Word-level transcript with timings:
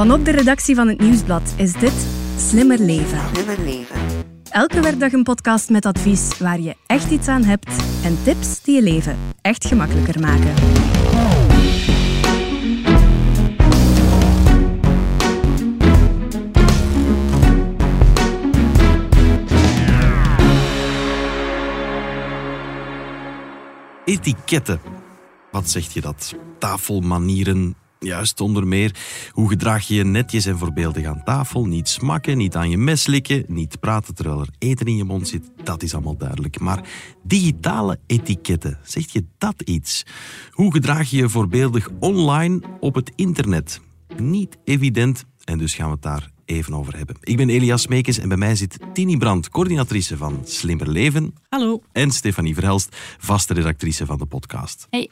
Vanop 0.00 0.24
de 0.24 0.30
redactie 0.30 0.74
van 0.74 0.88
het 0.88 1.00
Nieuwsblad 1.00 1.54
is 1.56 1.72
dit 1.72 2.06
Slimmer 2.36 2.78
Leven. 2.78 3.18
Slimmer 3.32 3.58
leven. 3.64 3.96
Elke 4.50 4.80
werkdag 4.80 5.12
een 5.12 5.22
podcast 5.22 5.70
met 5.70 5.86
advies 5.86 6.38
waar 6.38 6.60
je 6.60 6.74
echt 6.86 7.10
iets 7.10 7.28
aan 7.28 7.42
hebt 7.42 7.68
en 8.04 8.22
tips 8.22 8.62
die 8.62 8.74
je 8.74 8.82
leven 8.82 9.16
echt 9.40 9.66
gemakkelijker 9.66 10.20
maken. 10.20 10.54
Etiketten. 24.04 24.80
Wat 25.50 25.70
zegt 25.70 25.92
je 25.92 26.00
dat? 26.00 26.34
Tafelmanieren. 26.58 27.74
Juist 28.04 28.40
onder 28.40 28.66
meer. 28.66 28.94
Hoe 29.30 29.48
gedraag 29.48 29.86
je 29.86 29.94
je 29.94 30.04
netjes 30.04 30.46
en 30.46 30.58
voorbeeldig 30.58 31.06
aan 31.06 31.24
tafel? 31.24 31.66
Niet 31.66 31.88
smakken, 31.88 32.36
niet 32.36 32.56
aan 32.56 32.70
je 32.70 32.78
mes 32.78 33.06
likken, 33.06 33.44
niet 33.46 33.80
praten 33.80 34.14
terwijl 34.14 34.40
er 34.40 34.48
eten 34.58 34.86
in 34.86 34.96
je 34.96 35.04
mond 35.04 35.28
zit. 35.28 35.50
Dat 35.64 35.82
is 35.82 35.94
allemaal 35.94 36.16
duidelijk. 36.16 36.60
Maar 36.60 36.88
digitale 37.22 37.98
etiketten, 38.06 38.78
zegt 38.82 39.12
je 39.12 39.24
dat 39.38 39.62
iets? 39.62 40.06
Hoe 40.50 40.72
gedraag 40.72 41.10
je 41.10 41.16
je 41.16 41.28
voorbeeldig 41.28 41.88
online 41.98 42.60
op 42.80 42.94
het 42.94 43.12
internet? 43.16 43.80
Niet 44.16 44.56
evident 44.64 45.24
en 45.44 45.58
dus 45.58 45.74
gaan 45.74 45.86
we 45.86 45.92
het 45.92 46.02
daar 46.02 46.30
even 46.44 46.74
over 46.74 46.96
hebben. 46.96 47.16
Ik 47.20 47.36
ben 47.36 47.48
Elias 47.50 47.86
Meekes 47.86 48.18
en 48.18 48.28
bij 48.28 48.36
mij 48.36 48.54
zit 48.54 48.78
Tini 48.92 49.16
Brandt, 49.16 49.48
coördinatrice 49.48 50.16
van 50.16 50.40
Slimmer 50.44 50.88
Leven. 50.88 51.34
Hallo. 51.48 51.82
En 51.92 52.10
Stefanie 52.10 52.54
Verhelst, 52.54 52.96
vaste 53.18 53.54
redactrice 53.54 54.06
van 54.06 54.18
de 54.18 54.26
podcast. 54.26 54.86
Hey. 54.90 55.10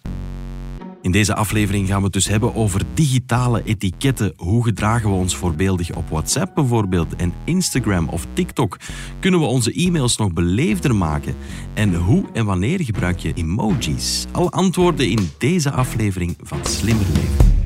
In 1.03 1.11
deze 1.11 1.35
aflevering 1.35 1.89
gaan 1.89 1.99
we 1.99 2.05
het 2.05 2.13
dus 2.13 2.29
hebben 2.29 2.55
over 2.55 2.83
digitale 2.95 3.63
etiketten. 3.65 4.33
Hoe 4.37 4.65
gedragen 4.65 5.11
we 5.11 5.17
ons 5.17 5.37
voorbeeldig 5.37 5.97
op 5.97 6.09
WhatsApp 6.09 6.55
bijvoorbeeld 6.55 7.17
en 7.17 7.33
Instagram 7.45 8.09
of 8.09 8.27
TikTok? 8.33 8.77
Kunnen 9.21 9.41
we 9.41 9.47
onze 9.47 9.73
e-mails 9.73 10.17
nog 10.17 10.33
beleefder 10.33 10.95
maken? 10.95 11.37
En 11.75 11.95
hoe 11.95 12.25
en 12.33 12.45
wanneer 12.45 12.85
gebruik 12.85 13.19
je 13.19 13.33
emojis? 13.35 14.27
Alle 14.33 14.51
antwoorden 14.51 15.11
in 15.11 15.29
deze 15.39 15.71
aflevering 15.71 16.37
van 16.43 16.65
Slimmer 16.65 17.07
Leven. 17.07 17.57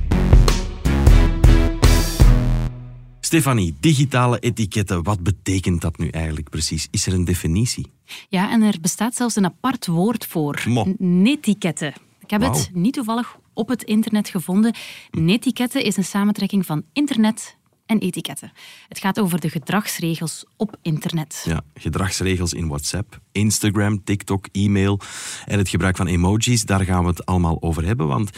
Stefanie, 3.20 3.74
digitale 3.80 4.38
etiketten, 4.38 5.02
wat 5.02 5.22
betekent 5.22 5.80
dat 5.80 5.98
nu 5.98 6.08
eigenlijk 6.08 6.50
precies? 6.50 6.88
Is 6.90 7.06
er 7.06 7.12
een 7.12 7.24
definitie? 7.24 7.86
Ja, 8.28 8.50
en 8.50 8.62
er 8.62 8.78
bestaat 8.80 9.14
zelfs 9.14 9.36
een 9.36 9.44
apart 9.44 9.86
woord 9.86 10.26
voor. 10.26 10.62
Mo. 10.68 10.94
Netiketten. 10.98 11.92
Ik 12.32 12.40
heb 12.40 12.52
het 12.52 12.70
niet 12.72 12.94
toevallig 12.94 13.36
op 13.52 13.68
het 13.68 13.82
internet 13.82 14.28
gevonden. 14.28 14.74
Netiketten 15.10 15.84
is 15.84 15.96
een 15.96 16.04
samentrekking 16.04 16.66
van 16.66 16.82
internet 16.92 17.56
en 17.86 17.98
etiketten. 17.98 18.52
Het 18.88 18.98
gaat 18.98 19.20
over 19.20 19.40
de 19.40 19.48
gedragsregels 19.48 20.44
op 20.56 20.76
internet. 20.82 21.42
Ja, 21.44 21.60
gedragsregels 21.74 22.52
in 22.52 22.68
WhatsApp, 22.68 23.20
Instagram, 23.32 24.04
TikTok, 24.04 24.46
e-mail 24.52 25.00
en 25.44 25.58
het 25.58 25.68
gebruik 25.68 25.96
van 25.96 26.06
emojis, 26.06 26.64
daar 26.64 26.80
gaan 26.80 27.02
we 27.02 27.08
het 27.08 27.26
allemaal 27.26 27.62
over 27.62 27.84
hebben. 27.84 28.06
Want 28.06 28.30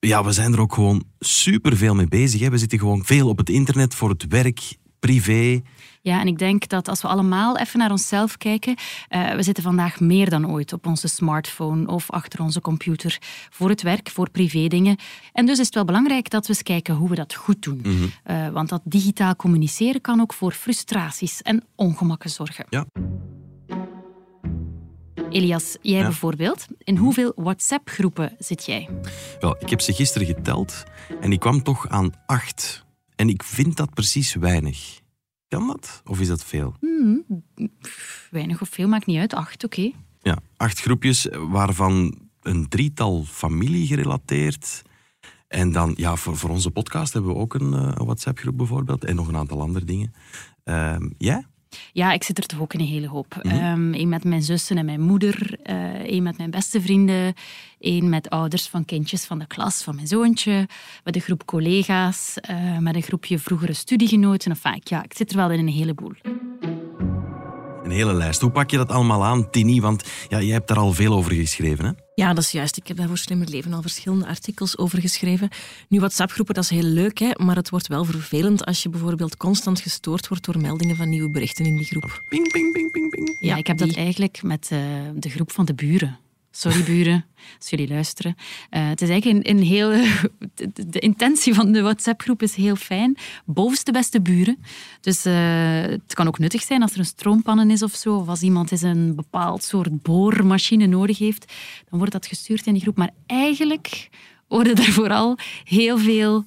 ja, 0.00 0.24
we 0.24 0.32
zijn 0.32 0.52
er 0.52 0.60
ook 0.60 0.74
gewoon 0.74 1.04
superveel 1.18 1.94
mee 1.94 2.08
bezig. 2.08 2.40
Hè. 2.40 2.50
We 2.50 2.58
zitten 2.58 2.78
gewoon 2.78 3.04
veel 3.04 3.28
op 3.28 3.38
het 3.38 3.48
internet 3.48 3.94
voor 3.94 4.08
het 4.08 4.26
werk, 4.28 4.76
privé. 5.00 5.60
Ja, 6.02 6.20
en 6.20 6.26
ik 6.26 6.38
denk 6.38 6.68
dat 6.68 6.88
als 6.88 7.02
we 7.02 7.08
allemaal 7.08 7.56
even 7.58 7.78
naar 7.78 7.90
onszelf 7.90 8.36
kijken, 8.36 8.74
eh, 9.08 9.30
we 9.34 9.42
zitten 9.42 9.62
vandaag 9.62 10.00
meer 10.00 10.30
dan 10.30 10.50
ooit 10.50 10.72
op 10.72 10.86
onze 10.86 11.08
smartphone 11.08 11.86
of 11.86 12.10
achter 12.10 12.42
onze 12.42 12.60
computer 12.60 13.18
voor 13.50 13.68
het 13.68 13.82
werk, 13.82 14.10
voor 14.10 14.30
privédingen. 14.30 14.96
En 15.32 15.46
dus 15.46 15.58
is 15.58 15.66
het 15.66 15.74
wel 15.74 15.84
belangrijk 15.84 16.30
dat 16.30 16.46
we 16.46 16.52
eens 16.52 16.62
kijken 16.62 16.94
hoe 16.94 17.08
we 17.08 17.14
dat 17.14 17.34
goed 17.34 17.62
doen. 17.62 17.82
Eh, 18.24 18.48
want 18.48 18.68
dat 18.68 18.80
digitaal 18.84 19.36
communiceren 19.36 20.00
kan 20.00 20.20
ook 20.20 20.32
voor 20.32 20.52
frustraties 20.52 21.42
en 21.42 21.64
ongemakken 21.74 22.30
zorgen. 22.30 22.64
Ja. 22.68 22.84
Elias, 25.30 25.76
jij 25.82 25.98
Ja. 25.98 26.04
bijvoorbeeld, 26.04 26.66
in 26.78 26.96
hoeveel 26.96 27.32
WhatsApp-groepen 27.36 28.34
zit 28.38 28.66
jij? 28.66 28.88
Wel, 29.40 29.56
ik 29.60 29.70
heb 29.70 29.80
ze 29.80 29.92
gisteren 29.92 30.26
geteld 30.26 30.84
en 31.20 31.32
ik 31.32 31.40
kwam 31.40 31.62
toch 31.62 31.88
aan 31.88 32.12
acht. 32.26 32.86
En 33.18 33.28
ik 33.28 33.42
vind 33.42 33.76
dat 33.76 33.94
precies 33.94 34.34
weinig. 34.34 35.00
Kan 35.48 35.66
dat? 35.66 36.02
Of 36.04 36.20
is 36.20 36.28
dat 36.28 36.44
veel? 36.44 36.74
Weinig 38.30 38.60
of 38.60 38.68
veel, 38.68 38.88
maakt 38.88 39.06
niet 39.06 39.18
uit. 39.18 39.34
Acht, 39.34 39.64
oké. 39.64 39.90
Ja, 40.22 40.38
acht 40.56 40.80
groepjes, 40.80 41.28
waarvan 41.30 42.18
een 42.42 42.68
drietal 42.68 43.24
familie 43.24 43.86
gerelateerd. 43.86 44.82
En 45.48 45.72
dan, 45.72 45.92
ja, 45.96 46.16
voor, 46.16 46.36
voor 46.36 46.50
onze 46.50 46.70
podcast 46.70 47.12
hebben 47.12 47.32
we 47.32 47.38
ook 47.38 47.54
een, 47.54 47.72
een 47.72 48.04
WhatsApp-groep 48.04 48.56
bijvoorbeeld. 48.56 49.04
En 49.04 49.14
nog 49.14 49.28
een 49.28 49.36
aantal 49.36 49.60
andere 49.60 49.84
dingen. 49.84 50.12
Ehm 50.64 51.08
jij? 51.16 51.46
Ja, 51.92 52.12
ik 52.12 52.22
zit 52.22 52.38
er 52.38 52.46
toch 52.46 52.60
ook 52.60 52.74
in 52.74 52.80
een 52.80 52.86
hele 52.86 53.08
hoop. 53.08 53.36
Eén 53.92 54.08
met 54.08 54.24
mijn 54.24 54.42
zussen 54.42 54.78
en 54.78 54.84
mijn 54.84 55.00
moeder. 55.00 55.58
eh 55.62 56.04
Eén 56.04 56.22
met 56.22 56.36
mijn 56.38 56.50
beste 56.50 56.80
vrienden. 56.80 57.34
Één 57.78 58.08
met 58.08 58.30
ouders 58.30 58.66
van 58.66 58.84
kindjes 58.84 59.24
van 59.24 59.38
de 59.38 59.46
klas 59.46 59.82
van 59.82 59.94
mijn 59.94 60.06
zoontje. 60.06 60.68
Met 61.04 61.14
een 61.14 61.20
groep 61.20 61.44
collega's. 61.44 62.36
eh, 62.40 62.78
met 62.78 62.94
een 62.94 63.02
groepje 63.02 63.38
vroegere 63.38 63.72
studiegenoten. 63.72 64.50
Enfin, 64.50 64.80
ja, 64.84 65.02
ik 65.04 65.14
zit 65.14 65.30
er 65.30 65.36
wel 65.36 65.50
in 65.50 65.58
een 65.58 65.68
heleboel. 65.72 66.12
Een 67.88 67.94
hele 67.94 68.14
lijst. 68.14 68.40
Hoe 68.40 68.50
pak 68.50 68.70
je 68.70 68.76
dat 68.76 68.90
allemaal 68.90 69.24
aan, 69.24 69.50
Tini? 69.50 69.80
Want 69.80 70.04
ja, 70.28 70.40
jij 70.40 70.52
hebt 70.52 70.68
daar 70.68 70.78
al 70.78 70.92
veel 70.92 71.14
over 71.14 71.32
geschreven, 71.32 71.84
hè? 71.84 71.90
Ja, 72.14 72.34
dat 72.34 72.44
is 72.44 72.50
juist. 72.50 72.76
Ik 72.76 72.86
heb 72.86 72.96
daar 72.96 73.06
voor 73.08 73.18
Slimmer 73.18 73.48
Leven 73.48 73.72
al 73.72 73.82
verschillende 73.82 74.26
artikels 74.26 74.78
over 74.78 75.00
geschreven. 75.00 75.48
Nu, 75.88 75.98
WhatsApp-groepen, 75.98 76.54
dat 76.54 76.64
is 76.64 76.70
heel 76.70 76.82
leuk, 76.82 77.18
hè, 77.18 77.30
maar 77.36 77.56
het 77.56 77.70
wordt 77.70 77.86
wel 77.86 78.04
vervelend 78.04 78.64
als 78.64 78.82
je 78.82 78.88
bijvoorbeeld 78.88 79.36
constant 79.36 79.80
gestoord 79.80 80.28
wordt 80.28 80.44
door 80.44 80.58
meldingen 80.58 80.96
van 80.96 81.08
nieuwe 81.08 81.30
berichten 81.30 81.64
in 81.64 81.76
die 81.76 81.86
groep. 81.86 82.22
Ping, 82.28 82.52
ping, 82.52 82.72
ping, 82.72 82.90
ping, 82.90 83.10
ping. 83.10 83.36
Ja, 83.40 83.56
ik 83.56 83.66
heb 83.66 83.78
dat 83.78 83.94
eigenlijk 83.94 84.42
met 84.42 84.68
eh, 84.70 84.78
de 85.14 85.28
groep 85.28 85.52
van 85.52 85.64
de 85.64 85.74
buren. 85.74 86.18
Sorry 86.58 86.84
buren, 86.84 87.24
als 87.58 87.70
jullie 87.70 87.88
luisteren. 87.88 88.36
Eh, 88.70 88.88
het 88.88 89.02
is 89.02 89.08
eigenlijk 89.08 89.48
een, 89.48 89.62
heel... 89.62 89.90
De, 90.88 90.98
intentie 90.98 91.54
van 91.54 91.72
de 91.72 91.82
WhatsApp-groep 91.82 92.42
is 92.42 92.54
heel 92.54 92.76
fijn. 92.76 93.16
Bovenste 93.44 93.92
beste 93.92 94.20
buren. 94.20 94.58
Dus 95.00 95.24
eh, 95.24 95.80
het 95.80 96.14
kan 96.14 96.26
ook 96.26 96.38
nuttig 96.38 96.62
zijn 96.62 96.82
als 96.82 96.92
er 96.92 96.98
een 96.98 97.04
stroompanne 97.04 97.72
is 97.72 97.82
of 97.82 97.94
zo. 97.94 98.16
Of 98.16 98.28
als 98.28 98.42
iemand 98.42 98.72
eens 98.72 98.82
een 98.82 99.14
bepaald 99.14 99.62
soort 99.62 100.02
boormachine 100.02 100.86
nodig 100.86 101.18
heeft. 101.18 101.52
Dan 101.90 101.98
wordt 101.98 102.12
dat 102.12 102.26
gestuurd 102.26 102.66
in 102.66 102.72
die 102.72 102.82
groep. 102.82 102.96
Maar 102.96 103.10
eigenlijk 103.26 104.08
worden 104.48 104.76
er 104.76 104.92
vooral 104.92 105.38
heel 105.64 105.98
veel 105.98 106.44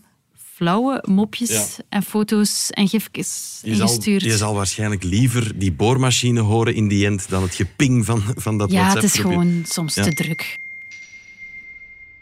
flauwe 0.62 1.04
mopjes 1.10 1.50
Ja. 1.50 1.84
en 1.90 2.04
foto's 2.04 2.70
en 2.70 2.88
gifjes 2.88 3.60
Je 3.64 3.76
zal, 3.76 3.88
ingestuurd. 3.88 4.22
je 4.24 4.38
zal 4.38 4.54
waarschijnlijk 4.54 5.04
liever 5.04 5.58
die 5.60 5.72
boormachine 5.72 6.40
horen 6.40 6.76
in 6.76 6.88
die 6.88 7.06
end 7.06 7.30
dan 7.30 7.42
het 7.44 7.56
geping 7.56 8.06
van, 8.06 8.24
van 8.36 8.58
dat 8.58 8.72
ja, 8.72 8.94
het 8.94 9.04
is 9.04 9.14
gewoon 9.16 9.64
soms 9.68 9.96
Ja. 9.96 10.04
te 10.04 10.14
druk. 10.14 10.58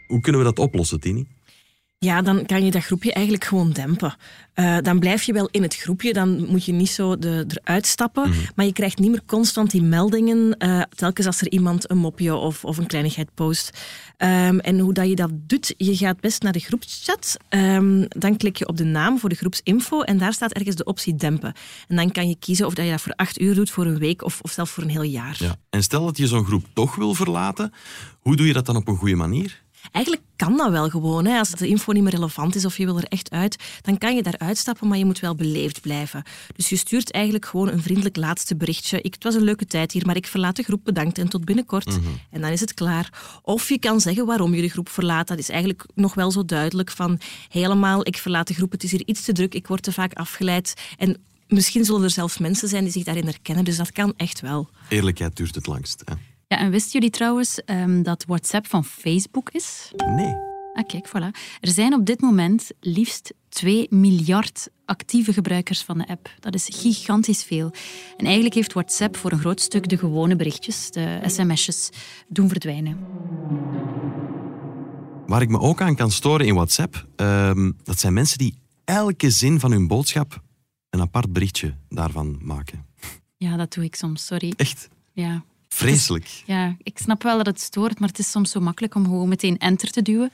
Hoe 0.06 0.20
kunnen 0.20 0.40
we 0.40 0.46
dat 0.46 0.58
oplossen, 0.58 1.00
Tini? 1.00 1.26
Ja, 2.04 2.22
dan 2.22 2.46
kan 2.46 2.64
je 2.64 2.70
dat 2.70 2.84
groepje 2.84 3.12
eigenlijk 3.12 3.44
gewoon 3.44 3.72
dempen. 3.72 4.16
Eh, 4.54 4.78
dan 4.82 4.98
blijf 4.98 5.22
je 5.22 5.32
wel 5.32 5.48
in 5.50 5.62
het 5.62 5.76
groepje, 5.76 6.12
dan 6.12 6.46
moet 6.46 6.64
je 6.64 6.72
niet 6.72 6.90
zo 6.90 7.18
de, 7.18 7.46
eruit 7.48 7.86
stappen. 7.86 8.32
Maar 8.54 8.66
je 8.66 8.72
krijgt 8.72 8.98
niet 8.98 9.10
meer 9.10 9.22
constant 9.26 9.70
die 9.70 9.82
meldingen, 9.82 10.56
eh, 10.56 10.82
telkens 10.96 11.26
als 11.26 11.40
er 11.40 11.50
iemand 11.50 11.90
een 11.90 11.98
mopje 11.98 12.34
of, 12.34 12.64
of 12.64 12.78
een 12.78 12.86
kleinigheid 12.86 13.34
post. 13.34 13.70
Ehm, 14.16 14.58
en 14.58 14.78
hoe 14.78 14.92
dat 14.92 15.08
je 15.08 15.14
dat 15.14 15.30
doet, 15.32 15.74
je 15.76 15.96
gaat 15.96 16.20
best 16.20 16.42
naar 16.42 16.52
de 16.52 16.58
groepschat. 16.58 17.36
Ehm, 17.48 18.04
dan 18.08 18.36
klik 18.36 18.56
je 18.56 18.68
op 18.68 18.76
de 18.76 18.84
naam 18.84 19.18
voor 19.18 19.28
de 19.28 19.34
groepsinfo 19.34 20.00
en 20.00 20.18
daar 20.18 20.32
staat 20.32 20.52
ergens 20.52 20.76
de 20.76 20.84
optie 20.84 21.14
dempen. 21.14 21.54
En 21.88 21.96
dan 21.96 22.12
kan 22.12 22.28
je 22.28 22.36
kiezen 22.38 22.66
of 22.66 22.74
dat 22.74 22.84
je 22.84 22.90
dat 22.90 23.00
voor 23.00 23.14
acht 23.16 23.40
uur 23.40 23.54
doet, 23.54 23.70
voor 23.70 23.86
een 23.86 23.98
week 23.98 24.24
of, 24.24 24.40
of 24.40 24.50
zelfs 24.50 24.70
voor 24.70 24.82
een 24.82 24.90
heel 24.90 25.02
jaar. 25.02 25.36
Ja. 25.38 25.56
En 25.70 25.82
stel 25.82 26.04
dat 26.04 26.16
je 26.16 26.26
zo'n 26.26 26.44
groep 26.44 26.64
toch 26.72 26.94
wil 26.94 27.14
verlaten, 27.14 27.72
hoe 28.20 28.36
doe 28.36 28.46
je 28.46 28.52
dat 28.52 28.66
dan 28.66 28.76
op 28.76 28.88
een 28.88 28.96
goede 28.96 29.16
manier? 29.16 29.62
Eigenlijk 29.92 30.26
kan 30.36 30.56
dat 30.56 30.70
wel 30.70 30.88
gewoon. 30.88 31.24
Hè. 31.26 31.38
Als 31.38 31.50
de 31.50 31.68
info 31.68 31.92
niet 31.92 32.02
meer 32.02 32.12
relevant 32.12 32.54
is 32.54 32.64
of 32.64 32.76
je 32.76 32.84
wil 32.84 32.96
er 32.96 33.04
echt 33.04 33.30
uit, 33.30 33.56
dan 33.82 33.98
kan 33.98 34.14
je 34.14 34.22
daar 34.22 34.38
uitstappen, 34.38 34.88
maar 34.88 34.98
je 34.98 35.04
moet 35.04 35.20
wel 35.20 35.34
beleefd 35.34 35.80
blijven. 35.80 36.22
Dus 36.56 36.68
je 36.68 36.76
stuurt 36.76 37.12
eigenlijk 37.12 37.46
gewoon 37.46 37.68
een 37.68 37.82
vriendelijk 37.82 38.16
laatste 38.16 38.56
berichtje. 38.56 39.00
Ik, 39.00 39.14
het 39.14 39.24
was 39.24 39.34
een 39.34 39.42
leuke 39.42 39.66
tijd 39.66 39.92
hier, 39.92 40.06
maar 40.06 40.16
ik 40.16 40.26
verlaat 40.26 40.56
de 40.56 40.62
groep, 40.62 40.84
bedankt 40.84 41.18
en 41.18 41.28
tot 41.28 41.44
binnenkort. 41.44 41.98
En 42.30 42.40
dan 42.40 42.50
is 42.50 42.60
het 42.60 42.74
klaar. 42.74 43.38
Of 43.42 43.68
je 43.68 43.78
kan 43.78 44.00
zeggen 44.00 44.26
waarom 44.26 44.54
je 44.54 44.62
de 44.62 44.68
groep 44.68 44.88
verlaat. 44.88 45.28
Dat 45.28 45.38
is 45.38 45.48
eigenlijk 45.48 45.86
nog 45.94 46.14
wel 46.14 46.30
zo 46.30 46.44
duidelijk 46.44 46.90
van 46.90 47.20
helemaal, 47.48 48.06
ik 48.06 48.16
verlaat 48.16 48.48
de 48.48 48.54
groep, 48.54 48.72
het 48.72 48.84
is 48.84 48.90
hier 48.90 49.02
iets 49.04 49.24
te 49.24 49.32
druk, 49.32 49.54
ik 49.54 49.66
word 49.66 49.82
te 49.82 49.92
vaak 49.92 50.12
afgeleid. 50.12 50.74
En 50.98 51.16
misschien 51.48 51.84
zullen 51.84 52.02
er 52.02 52.10
zelfs 52.10 52.38
mensen 52.38 52.68
zijn 52.68 52.82
die 52.82 52.92
zich 52.92 53.04
daarin 53.04 53.24
herkennen, 53.24 53.64
dus 53.64 53.76
dat 53.76 53.92
kan 53.92 54.12
echt 54.16 54.40
wel. 54.40 54.68
Eerlijkheid 54.88 55.36
duurt 55.36 55.54
het 55.54 55.66
langst. 55.66 56.02
Hè? 56.04 56.14
Ja, 56.52 56.58
en 56.58 56.70
wisten 56.70 56.92
jullie 56.92 57.10
trouwens 57.10 57.64
ehm, 57.64 58.02
dat 58.02 58.24
WhatsApp 58.24 58.66
van 58.66 58.84
Facebook 58.84 59.50
is? 59.50 59.92
Nee. 59.96 60.34
Ah, 60.72 60.86
kijk, 60.86 61.08
voilà. 61.08 61.40
Er 61.60 61.70
zijn 61.70 61.94
op 61.94 62.06
dit 62.06 62.20
moment 62.20 62.70
liefst 62.80 63.34
2 63.48 63.86
miljard 63.90 64.68
actieve 64.84 65.32
gebruikers 65.32 65.82
van 65.82 65.98
de 65.98 66.06
app. 66.08 66.34
Dat 66.40 66.54
is 66.54 66.68
gigantisch 66.72 67.44
veel. 67.44 67.72
En 68.16 68.24
eigenlijk 68.24 68.54
heeft 68.54 68.72
WhatsApp 68.72 69.16
voor 69.16 69.32
een 69.32 69.38
groot 69.38 69.60
stuk 69.60 69.88
de 69.88 69.98
gewone 69.98 70.36
berichtjes, 70.36 70.90
de 70.90 71.20
sms'jes, 71.26 71.90
doen 72.28 72.48
verdwijnen. 72.48 72.98
Waar 75.26 75.42
ik 75.42 75.48
me 75.48 75.58
ook 75.58 75.80
aan 75.80 75.94
kan 75.96 76.10
storen 76.10 76.46
in 76.46 76.54
WhatsApp, 76.54 77.06
ehm, 77.16 77.70
dat 77.82 77.98
zijn 78.00 78.12
mensen 78.12 78.38
die 78.38 78.58
elke 78.84 79.30
zin 79.30 79.60
van 79.60 79.70
hun 79.70 79.86
boodschap 79.86 80.42
een 80.90 81.00
apart 81.00 81.32
berichtje 81.32 81.74
daarvan 81.88 82.38
maken. 82.42 82.86
Ja, 83.36 83.56
dat 83.56 83.72
doe 83.72 83.84
ik 83.84 83.94
soms, 83.94 84.26
sorry. 84.26 84.52
Echt 84.56 84.88
Ja. 85.12 85.44
Vreselijk. 85.74 86.42
ja, 86.46 86.76
ik 86.82 86.98
snap 86.98 87.22
wel 87.22 87.36
dat 87.36 87.46
het 87.46 87.60
stoort, 87.60 87.98
maar 87.98 88.08
het 88.08 88.18
is 88.18 88.30
soms 88.30 88.50
zo 88.50 88.60
makkelijk 88.60 88.94
om 88.94 89.04
gewoon 89.04 89.28
meteen 89.28 89.58
enter 89.58 89.90
te 89.90 90.02
duwen. 90.02 90.30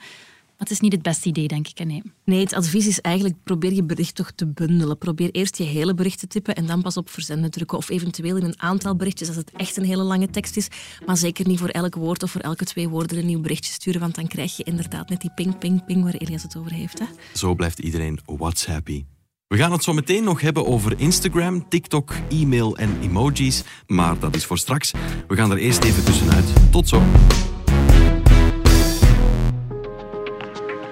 Maar 0.57 0.67
het 0.67 0.75
is 0.75 0.81
niet 0.81 0.91
het 0.91 1.01
beste 1.01 1.27
idee, 1.27 1.47
denk 1.47 1.67
ik. 1.67 1.85
Nee. 1.85 2.01
Nee, 2.23 2.39
het 2.39 2.53
advies 2.53 2.87
is 2.87 3.01
eigenlijk 3.01 3.35
probeer 3.43 3.73
je 3.73 3.83
bericht 3.83 4.15
toch 4.15 4.31
te 4.31 4.47
bundelen. 4.47 4.97
Probeer 4.97 5.31
eerst 5.31 5.57
je 5.57 5.63
hele 5.63 5.93
bericht 5.93 6.19
te 6.19 6.27
typen 6.27 6.55
en 6.55 6.65
dan 6.65 6.81
pas 6.81 6.97
op 6.97 7.09
verzenden 7.09 7.51
drukken. 7.51 7.77
Of 7.77 7.89
eventueel 7.89 8.37
in 8.37 8.43
een 8.43 8.61
aantal 8.61 8.95
berichtjes 8.95 9.27
als 9.27 9.37
het 9.37 9.51
echt 9.51 9.77
een 9.77 9.85
hele 9.85 10.03
lange 10.03 10.29
tekst 10.29 10.57
is. 10.57 10.67
Maar 11.05 11.17
zeker 11.17 11.47
niet 11.47 11.59
voor 11.59 11.69
elk 11.69 11.95
woord 11.95 12.23
of 12.23 12.31
voor 12.31 12.41
elke 12.41 12.65
twee 12.65 12.89
woorden 12.89 13.17
een 13.17 13.25
nieuw 13.25 13.41
berichtje 13.41 13.73
sturen, 13.73 14.01
want 14.01 14.15
dan 14.15 14.27
krijg 14.27 14.57
je 14.57 14.63
inderdaad 14.63 15.09
net 15.09 15.21
die 15.21 15.31
ping, 15.35 15.57
ping, 15.57 15.85
ping 15.85 16.03
waar 16.03 16.13
Elias 16.13 16.43
het 16.43 16.57
over 16.57 16.71
heeft. 16.71 16.99
Hè? 16.99 17.05
Zo 17.33 17.55
blijft 17.55 17.79
iedereen 17.79 18.19
WhatsAppy. 18.25 19.05
We 19.47 19.57
gaan 19.57 19.71
het 19.71 19.83
zo 19.83 19.93
meteen 19.93 20.23
nog 20.23 20.41
hebben 20.41 20.65
over 20.65 20.99
Instagram, 20.99 21.69
TikTok, 21.69 22.13
e-mail 22.29 22.77
en 22.77 22.97
emojis. 23.01 23.63
Maar 23.87 24.19
dat 24.19 24.35
is 24.35 24.45
voor 24.45 24.57
straks. 24.57 24.91
We 25.27 25.35
gaan 25.35 25.51
er 25.51 25.57
eerst 25.57 25.83
even 25.83 26.03
tussenuit. 26.03 26.45
Tot 26.71 26.87
zo. 26.87 27.01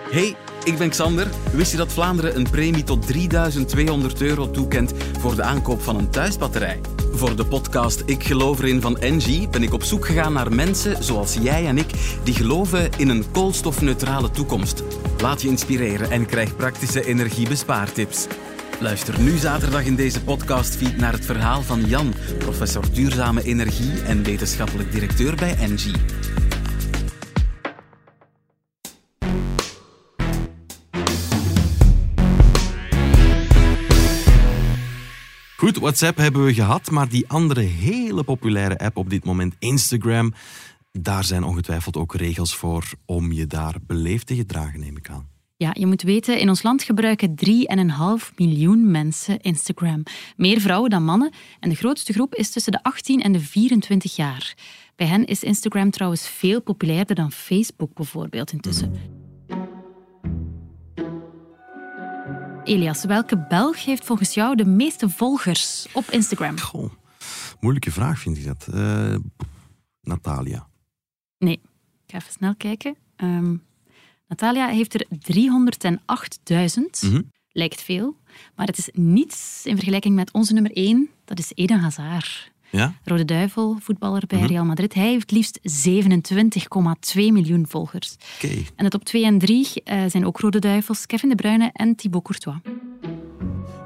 Hey, 0.10 0.36
ik 0.64 0.78
ben 0.78 0.90
Xander. 0.90 1.28
Wist 1.54 1.72
je 1.72 1.78
dat 1.78 1.94
Vlaanderen 1.94 2.36
een 2.36 2.50
premie 2.50 2.84
tot 2.84 3.08
3200 3.08 4.22
euro 4.22 4.52
toekent 4.52 4.94
voor 5.20 5.36
de 5.36 5.44
aankoop 5.44 5.82
van 5.82 5.98
een 5.98 6.10
thuisbatterij? 6.10 6.80
Voor 7.14 7.36
de 7.36 7.46
podcast 7.46 8.04
Ik 8.06 8.24
geloof 8.24 8.60
erin 8.60 8.82
van 8.82 8.98
Engie 8.98 9.50
ben 9.50 9.64
ik 9.64 9.74
op 9.74 9.84
zoek 9.84 10.06
gegaan 10.06 10.34
naar 10.34 10.54
mensen 10.54 11.04
zoals 11.04 11.38
jij 11.42 11.66
en 11.68 11.78
ik 11.78 11.90
die 12.24 12.34
geloven 12.34 12.90
in 12.98 13.10
een 13.10 13.32
koolstofneutrale 13.32 14.32
toekomst. 14.32 14.84
Laat 15.22 15.42
je 15.42 15.48
inspireren 15.48 16.12
en 16.12 16.26
krijg 16.26 16.56
praktische 16.56 17.06
energiebespaartips. 17.06 18.28
Luister 18.80 19.22
nu 19.22 19.38
zaterdag 19.38 19.86
in 19.86 19.96
deze 19.96 20.24
podcastfeed 20.24 20.98
naar 20.98 21.12
het 21.12 21.26
verhaal 21.26 21.62
van 21.62 21.86
Jan, 21.86 22.14
professor 22.38 22.94
duurzame 22.94 23.44
energie 23.44 24.02
en 24.02 24.24
wetenschappelijk 24.24 24.92
directeur 24.92 25.36
bij 25.36 25.58
Engie. 25.58 25.96
Goed, 35.58 35.78
WhatsApp 35.78 36.18
hebben 36.18 36.46
we 36.46 36.54
gehad, 36.54 36.92
maar 36.92 37.10
die 37.10 37.30
andere 37.30 37.62
hele 37.62 38.24
populaire 38.24 38.78
app 38.78 38.98
op 38.98 39.10
dit 39.10 39.26
moment, 39.26 39.56
Instagram, 39.60 40.34
daar 40.92 41.24
zijn 41.24 41.44
ongetwijfeld 41.44 41.98
ook 41.98 42.16
regels 42.16 42.56
voor 42.56 42.86
om 43.06 43.32
je 43.32 43.48
daar 43.48 43.76
beleefd 43.82 44.28
te 44.28 44.36
gedragen, 44.36 44.80
neem 44.80 44.98
ik 44.98 45.10
aan. 45.10 45.35
Ja, 45.66 45.72
je 45.74 45.86
moet 45.86 46.02
weten, 46.02 46.40
in 46.40 46.50
ons 46.50 46.64
land 46.64 46.84
gebruiken 46.84 47.36
3,5 48.30 48.36
miljoen 48.36 48.92
mensen 48.92 49.40
Instagram. 49.40 50.04
Meer 50.36 50.60
vrouwen 50.60 50.90
dan 50.90 51.04
mannen. 51.04 51.34
En 51.60 51.70
de 51.70 51.76
grootste 51.76 52.14
groep 52.14 52.36
is 52.36 52.52
tussen 52.52 52.72
de 52.72 52.84
18 52.84 53.22
en 53.22 53.32
de 53.32 53.40
24 53.40 54.16
jaar. 54.16 54.56
Bij 54.96 55.08
hen 55.08 55.26
is 55.26 55.44
Instagram 55.44 55.92
trouwens 55.92 56.28
veel 56.28 56.62
populairder 56.62 57.16
dan 57.16 57.32
Facebook 57.32 57.94
bijvoorbeeld 57.94 58.52
intussen. 58.52 58.94
Elias, 62.64 63.06
welke 63.06 63.46
Belg 63.48 63.86
heeft 63.86 64.06
volgens 64.06 64.34
jou 64.34 64.56
de 64.56 64.66
meeste 64.66 65.10
volgers 65.10 65.88
op 65.94 66.06
Instagram? 66.10 66.60
Goh, 66.60 66.92
moeilijke 67.60 67.92
vraag 67.92 68.20
vind 68.20 68.38
ik 68.38 68.46
dat. 68.46 68.68
Eh, 68.74 69.16
Natalia. 70.02 70.68
Nee, 71.38 71.62
ik 72.06 72.12
ga 72.12 72.18
even 72.18 72.32
snel 72.32 72.56
kijken. 72.56 72.96
Ehm, 73.16 73.56
Natalia 74.28 74.68
heeft 74.68 74.94
er 74.94 75.06
308.000. 75.20 77.02
Mhm. 77.02 77.22
Lijkt 77.52 77.82
veel, 77.82 78.16
maar 78.56 78.66
het 78.68 78.78
is 78.78 78.90
niets 78.94 79.62
in 79.66 79.76
vergelijking 79.76 80.16
met 80.16 80.32
onze 80.32 80.54
nummer 80.54 80.72
1. 80.74 81.10
Dat 81.26 81.40
is 81.40 81.52
Eden 81.56 81.80
Hazard. 81.80 82.52
Ja? 82.72 82.94
Rode 83.04 83.26
Duivel, 83.26 83.78
voetballer 83.82 84.24
bij 84.28 84.40
Mhm. 84.40 84.48
Real 84.48 84.66
Madrid. 84.66 84.94
Hij 84.94 85.08
heeft 85.10 85.32
liefst 85.32 85.60
27,2 85.64 87.32
miljoen 87.32 87.66
volgers. 87.68 88.16
Oké. 88.36 88.54
En 88.76 88.84
de 88.84 88.90
top 88.90 89.04
2 89.04 89.26
en 89.26 89.38
3 89.40 89.68
zijn 90.08 90.26
ook 90.26 90.40
Rode 90.40 90.60
Duivels, 90.60 91.06
Kevin 91.06 91.30
De 91.30 91.36
Bruyne 91.36 91.70
en 91.74 91.96
Thibaut 91.96 92.24
Courtois. 92.24 92.58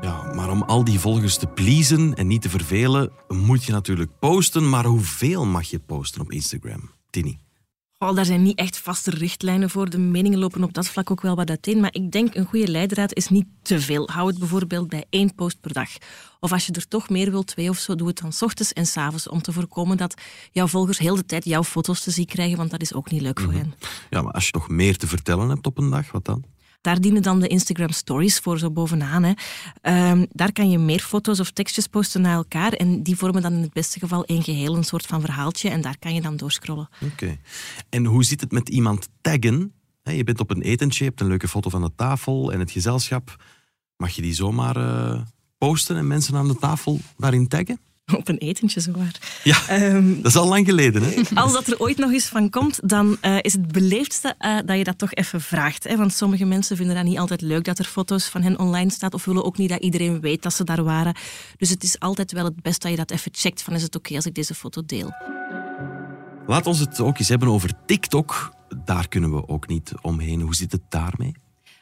Ja, 0.02 0.34
maar 0.34 0.50
om 0.52 0.62
al 0.62 0.84
die 0.84 1.00
volgers 1.00 1.38
te 1.38 1.48
pleasen 1.48 2.14
en 2.16 2.28
niet 2.28 2.42
te 2.42 2.50
vervelen, 2.50 3.12
moet 3.28 3.64
je 3.64 3.72
natuurlijk 3.72 4.20
posten. 4.20 4.70
Maar 4.70 4.86
hoeveel 4.86 5.46
mag 5.46 5.70
je 5.70 5.80
posten 5.80 6.22
op 6.22 6.32
Instagram? 6.32 6.90
Tini. 7.10 7.40
Oh, 8.02 8.16
daar 8.16 8.26
zijn 8.26 8.42
niet 8.42 8.58
echt 8.58 8.78
vaste 8.78 9.12
richtlijnen 9.12 9.70
voor. 9.70 9.90
De 9.90 9.98
meningen 9.98 10.40
lopen 10.40 10.64
op 10.64 10.74
dat 10.74 10.88
vlak 10.88 11.12
ook 11.12 11.22
wel 11.22 11.36
wat 11.36 11.50
uiteen. 11.50 11.80
Maar 11.80 11.94
ik 11.94 12.12
denk 12.12 12.36
een 12.36 12.46
goede 12.46 12.68
leidraad 12.68 13.14
is 13.14 13.28
niet 13.28 13.46
te 13.62 13.82
veel. 13.82 14.10
Hou 14.10 14.28
het 14.28 14.40
bijvoorbeeld 14.40 14.90
bij 14.90 15.06
één 15.10 15.36
post 15.36 15.62
per 15.62 15.74
dag. 15.74 15.90
Of 16.40 16.52
als 16.52 16.66
je 16.66 16.74
er 16.74 16.88
toch 16.88 17.10
meer 17.10 17.32
wilt, 17.32 17.48
twee 17.48 17.70
of 17.70 17.78
zo, 17.78 17.96
doe 17.96 18.08
het 18.08 18.18
dan 18.22 18.34
's 18.34 18.42
ochtends 18.42 18.74
en 18.74 18.86
's 18.86 18.98
avonds. 18.98 19.28
Om 19.28 19.42
te 19.42 19.52
voorkomen 19.52 19.98
dat 19.98 20.22
jouw 20.52 20.68
volgers 20.68 20.98
heel 20.98 21.16
de 21.16 21.26
tijd 21.26 21.46
jouw 21.46 21.64
foto's 21.64 22.04
te 22.04 22.12
zien 22.12 22.26
krijgen. 22.26 22.58
Want 22.58 22.72
dat 22.72 22.82
is 22.82 22.94
ook 22.94 23.12
niet 23.12 23.22
leuk 23.22 23.40
voor 23.40 23.54
hen. 23.54 23.74
Ja, 24.10 24.22
maar 24.22 24.34
als 24.34 24.46
je 24.46 24.52
nog 24.54 24.70
meer 24.70 24.98
te 24.98 25.08
vertellen 25.08 25.50
hebt 25.50 25.66
op 25.66 25.78
een 25.78 25.90
dag, 25.90 26.12
wat 26.12 26.26
dan? 26.26 26.44
Daar 26.82 27.02
dienen 27.02 27.22
dan 27.22 27.40
de 27.40 27.48
Instagram 27.48 27.92
Stories 27.92 28.40
voor 28.40 28.60
zo 28.60 28.72
bovenaan. 28.72 29.24
Hè. 29.24 29.34
Ehm, 29.82 30.26
daar 30.30 30.52
kan 30.52 30.70
je 30.70 30.78
meer 30.78 31.00
foto's 31.00 31.40
of 31.40 31.52
tekstjes 31.52 31.88
posten 31.88 32.22
naar 32.22 32.36
elkaar. 32.36 32.74
En 32.74 33.04
die 33.04 33.16
vormen 33.16 33.42
dan 33.42 33.54
in 33.54 33.62
het 33.62 33.74
beste 33.74 34.00
geval 34.00 34.26
één 34.26 34.44
geheel, 34.44 34.76
een 34.76 34.84
soort 34.84 35.06
van 35.06 35.22
verhaaltje. 35.22 35.70
En 35.70 35.82
daar 35.82 35.98
kan 36.00 36.14
je 36.14 36.22
dan 36.22 36.38
doorscrollen. 36.38 36.90
Oké. 37.12 37.38
En 37.90 38.06
hoe 38.06 38.24
zit 38.24 38.42
het 38.42 38.52
met 38.52 38.70
iemand 38.70 39.10
taggen? 39.22 39.74
Je 40.04 40.24
bent 40.24 40.40
op 40.40 40.50
een 40.50 40.62
etentje, 40.62 41.04
je 41.04 41.10
hebt 41.10 41.22
een 41.22 41.28
leuke 41.28 41.48
foto 41.48 41.70
van 41.70 41.82
de 41.82 41.92
tafel 41.96 42.52
en 42.52 42.60
het 42.60 42.72
gezelschap. 42.72 43.44
Mag 43.98 44.12
je 44.12 44.22
die 44.22 44.34
zomaar 44.34 44.76
eh, 44.76 45.22
posten 45.58 45.98
en 45.98 46.08
mensen 46.08 46.36
aan 46.36 46.48
de 46.48 46.56
tafel 46.56 47.00
daarin 47.18 47.48
taggen? 47.48 47.80
Op 48.18 48.28
een 48.28 48.38
etentje, 48.38 48.80
zowaar. 48.80 49.16
Ja, 49.44 49.58
Ehm, 49.68 50.16
dat 50.16 50.26
is 50.26 50.36
al 50.36 50.48
lang 50.48 50.66
geleden. 50.66 51.04
Hè? 51.04 51.22
Als 51.34 51.54
dat 51.54 51.68
er 51.68 51.80
ooit 51.80 51.98
nog 51.98 52.12
eens 52.12 52.26
van 52.26 52.50
komt, 52.50 52.90
dan 52.90 53.18
eh, 53.22 53.38
is 53.42 53.54
het 53.54 53.72
beleefdste 53.72 54.36
eh, 54.38 54.58
dat 54.66 54.78
je 54.78 54.84
dat 54.84 54.98
toch 54.98 55.14
even 55.14 55.42
vraagt. 55.42 55.84
Hè? 55.84 55.98
Want 55.98 56.14
sommige 56.14 56.46
mensen 56.46 56.78
vinden 56.78 56.96
dat 56.96 57.04
niet 57.04 57.18
altijd 57.18 57.42
leuk 57.42 57.64
dat 57.64 57.80
er 57.80 57.86
foto's 57.86 58.26
van 58.26 58.42
hen 58.42 58.60
online 58.60 58.92
staan 58.92 59.14
of 59.14 59.26
willen 59.26 59.44
ook 59.44 59.58
niet 59.58 59.70
dat 59.70 59.82
iedereen 59.82 60.20
weet 60.20 60.42
dat 60.42 60.54
ze 60.54 60.64
daar 60.64 60.84
waren. 60.84 61.16
Dus 61.58 61.70
het 61.70 61.84
is 61.84 62.00
altijd 62.00 62.32
wel 62.32 62.46
het 62.46 62.62
best 62.62 62.82
dat 62.82 62.92
je 62.92 62.98
dat 62.98 63.12
even 63.12 63.32
checkt 63.34 63.62
van 63.62 63.74
is 63.74 63.82
het 63.82 63.96
oké 63.96 64.16
als 64.16 64.26
ik 64.26 64.36
deze 64.36 64.54
foto 64.54 64.86
deel. 64.86 65.14
Laat 66.48 66.66
ons 66.68 66.80
het 66.80 67.00
ook 67.00 67.20
eens 67.20 67.30
hebben 67.30 67.48
over 67.48 67.72
TikTok. 67.86 68.54
Daar 68.86 69.08
kunnen 69.08 69.32
we 69.32 69.48
ook 69.48 69.68
niet 69.68 69.92
omheen. 70.02 70.42
Hoe 70.42 70.56
zit 70.56 70.72
het 70.72 70.82
daarmee? 70.90 71.34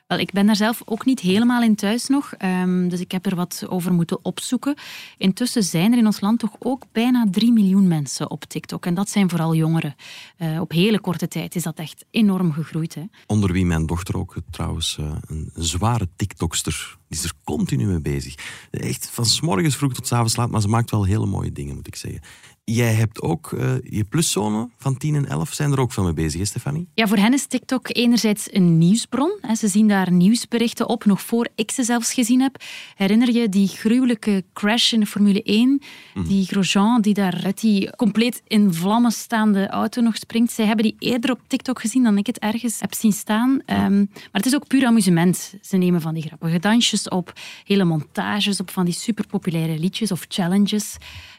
Wel, 0.07 0.19
ik 0.19 0.31
ben 0.31 0.45
daar 0.45 0.55
zelf 0.55 0.81
ook 0.85 1.05
niet 1.05 1.19
helemaal 1.19 1.61
in 1.61 1.75
thuis 1.75 2.07
nog, 2.07 2.33
ehm, 2.33 2.87
dus 2.87 2.99
ik 2.99 3.11
heb 3.11 3.25
er 3.25 3.35
wat 3.35 3.65
over 3.69 3.93
moeten 3.93 4.25
opzoeken. 4.25 4.75
Intussen 5.17 5.63
zijn 5.63 5.91
er 5.91 5.97
in 5.97 6.05
ons 6.05 6.21
land 6.21 6.39
toch 6.39 6.55
ook 6.59 6.85
bijna 6.91 7.25
3 7.31 7.51
miljoen 7.51 7.87
mensen 7.87 8.29
op 8.29 8.43
TikTok. 8.43 8.85
En 8.85 8.93
dat 8.93 9.09
zijn 9.09 9.29
vooral 9.29 9.55
jongeren. 9.55 9.95
Eh, 10.37 10.59
op 10.59 10.71
hele 10.71 10.99
korte 10.99 11.27
tijd 11.27 11.55
is 11.55 11.63
dat 11.63 11.77
echt 11.77 12.05
enorm 12.11 12.51
gegroeid. 12.51 12.95
Hè. 12.95 13.03
Onder 13.25 13.51
wie 13.51 13.65
mijn 13.65 13.85
dochter 13.85 14.17
ook 14.17 14.35
trouwens 14.51 14.97
eh, 14.99 15.15
een 15.27 15.51
zware 15.53 16.07
TikTokster. 16.15 16.97
Die 17.07 17.19
is 17.19 17.25
er 17.25 17.33
continu 17.43 17.85
mee 17.85 18.01
bezig. 18.01 18.35
Echt 18.71 19.09
van 19.09 19.25
s 19.25 19.41
morgens 19.41 19.75
vroeg 19.75 19.93
tot 19.93 20.07
s 20.07 20.11
avonds 20.11 20.35
laat, 20.35 20.49
maar 20.49 20.61
ze 20.61 20.67
maakt 20.67 20.91
wel 20.91 21.03
hele 21.03 21.25
mooie 21.25 21.51
dingen, 21.51 21.75
moet 21.75 21.87
ik 21.87 21.95
zeggen. 21.95 22.21
Jij 22.71 22.93
hebt 22.93 23.21
ook 23.21 23.51
eh, 23.51 23.73
je 23.83 24.03
pluszonen 24.03 24.71
van 24.77 24.97
10 24.97 25.15
en 25.15 25.25
11, 25.25 25.53
zijn 25.53 25.71
er 25.71 25.79
ook 25.79 25.91
veel 25.91 26.03
mee 26.03 26.13
bezig, 26.13 26.39
hè, 26.39 26.45
Stefanie? 26.45 26.87
Ja, 26.93 27.07
voor 27.07 27.17
hen 27.17 27.33
is 27.33 27.45
TikTok 27.45 27.87
enerzijds 27.95 28.47
een 28.53 28.77
nieuwsbron. 28.77 29.37
hè. 29.41 29.55
Ze 29.55 29.67
zien 29.67 29.87
daar 29.87 30.11
nieuwsberichten 30.11 30.89
op, 30.89 31.05
nog 31.05 31.21
voor 31.21 31.47
ik 31.55 31.71
ze 31.71 31.83
zelfs 31.83 32.13
gezien 32.13 32.41
heb. 32.41 32.61
Herinner 32.95 33.33
je 33.33 33.49
die 33.49 33.67
gruwelijke 33.67 34.43
crash 34.53 34.93
in 34.93 34.99
de 34.99 35.05
Formule 35.05 35.43
1? 35.43 35.81
Die 36.27 36.45
Grosjean 36.45 37.01
die 37.01 37.13
daar 37.13 37.41
uit 37.43 37.61
die 37.61 37.95
compleet 37.95 38.41
in 38.47 38.73
vlammen 38.73 39.11
staande 39.11 39.67
auto 39.67 40.01
nog 40.01 40.15
springt. 40.15 40.51
Zij 40.51 40.65
hebben 40.65 40.83
die 40.85 40.95
eerder 40.99 41.31
op 41.31 41.39
TikTok 41.47 41.81
gezien 41.81 42.03
dan 42.03 42.17
ik 42.17 42.27
het 42.27 42.39
ergens 42.39 42.79
heb 42.79 42.93
zien 42.93 43.13
staan. 43.13 43.61
Ehm, 43.65 43.97
maar 43.97 44.07
het 44.31 44.45
is 44.45 44.55
ook 44.55 44.67
puur 44.67 44.85
amusement. 44.85 45.53
Ze 45.61 45.77
nemen 45.77 46.01
van 46.01 46.13
die 46.13 46.23
grappige 46.23 46.59
dansjes 46.59 47.09
op, 47.09 47.33
hele 47.63 47.83
montages 47.83 48.59
op 48.59 48.69
van 48.69 48.85
die 48.85 48.93
superpopulaire 48.93 49.79
liedjes 49.79 50.11
of 50.11 50.25
challenges. 50.27 50.97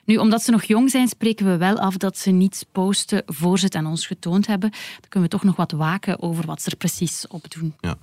Nu, 0.09 0.17
omdat 0.17 0.43
ze 0.43 0.51
nog 0.51 0.65
jong 0.65 0.91
zijn, 0.91 1.09
spreken 1.09 1.47
we 1.47 1.57
wel 1.57 1.79
af 1.79 1.97
dat 1.97 2.19
ze 2.19 2.31
niets 2.31 2.65
posten 2.73 3.23
voor 3.27 3.59
ze 3.59 3.65
het 3.65 3.75
aan 3.75 3.87
ons 3.87 4.07
getoond 4.07 4.47
hebben. 4.47 4.71
Dan 4.71 5.09
kunnen 5.09 5.29
we 5.29 5.37
toch 5.37 5.45
nog 5.45 5.57
wat 5.57 5.73
waken 5.73 6.23
over 6.23 6.47
wat 6.47 6.63
ze 6.63 6.71
er 6.71 6.77
precies 6.77 7.27
op 7.27 7.51
doen. 7.51 7.75
Ja. 7.81 7.99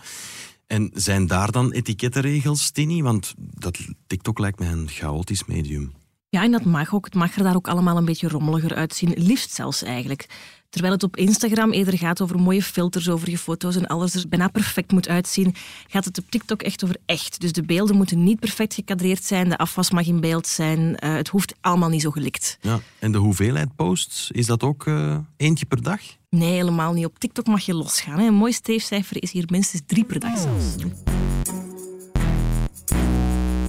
En 0.67 0.91
zijn 0.93 1.27
daar 1.27 1.51
dan 1.51 1.71
etikettenregels, 1.71 2.69
Tini? 2.71 3.01
Want 3.01 3.33
dat, 3.37 3.77
TikTok 4.07 4.39
lijkt 4.39 4.59
me 4.59 4.65
een 4.65 4.89
chaotisch 4.89 5.45
medium. 5.45 5.93
Ja, 6.35 6.43
en 6.43 6.51
dat 6.51 6.65
mag 6.65 6.93
ook. 6.93 7.05
Het 7.05 7.13
mag 7.13 7.35
er 7.35 7.43
daar 7.43 7.55
ook 7.55 7.67
allemaal 7.67 7.97
een 7.97 8.05
beetje 8.05 8.27
rommeliger 8.27 8.75
uitzien. 8.75 9.13
Liefst 9.17 9.51
zelfs 9.51 9.83
eigenlijk. 9.83 10.25
Terwijl 10.69 10.93
het 10.93 11.03
op 11.03 11.17
Instagram 11.17 11.71
eerder 11.71 11.97
gaat 11.97 12.21
over 12.21 12.39
mooie 12.39 12.61
filters 12.63 13.09
over 13.09 13.29
je 13.29 13.37
foto's 13.37 13.75
en 13.75 13.87
alles 13.87 14.13
er 14.13 14.27
bijna 14.29 14.47
perfect 14.47 14.91
moet 14.91 15.07
uitzien, 15.07 15.55
gaat 15.87 16.05
het 16.05 16.17
op 16.17 16.25
TikTok 16.29 16.61
echt 16.61 16.83
over 16.83 16.95
echt. 17.05 17.41
Dus 17.41 17.51
de 17.51 17.63
beelden 17.63 17.95
moeten 17.95 18.23
niet 18.23 18.39
perfect 18.39 18.73
gekadreerd 18.73 19.23
zijn, 19.23 19.49
de 19.49 19.57
afwas 19.57 19.91
mag 19.91 20.07
in 20.07 20.19
beeld 20.19 20.47
zijn. 20.47 20.95
eh, 20.95 21.13
het 21.13 21.27
hoeft 21.27 21.55
allemaal 21.61 21.89
niet 21.89 22.01
zo 22.01 22.11
gelikt. 22.11 22.57
Ja. 22.61 22.79
En 22.99 23.11
de 23.11 23.17
hoeveelheid 23.17 23.75
posts, 23.75 24.31
is 24.31 24.45
dat 24.45 24.63
ook 24.63 24.87
eh, 24.87 25.17
eentje 25.37 25.65
per 25.65 25.81
dag? 25.83 25.99
Nee, 26.29 26.51
helemaal 26.51 26.93
niet. 26.93 27.05
Op 27.05 27.19
TikTok 27.19 27.47
mag 27.47 27.65
je 27.65 27.73
losgaan. 27.73 28.19
Hè. 28.19 28.27
Een 28.27 28.33
mooi 28.33 28.51
streefcijfer 28.51 29.23
is 29.23 29.31
hier 29.31 29.45
minstens 29.47 29.81
drie 29.85 30.03
per 30.03 30.19
dag 30.19 30.37
zelfs. 30.37 30.75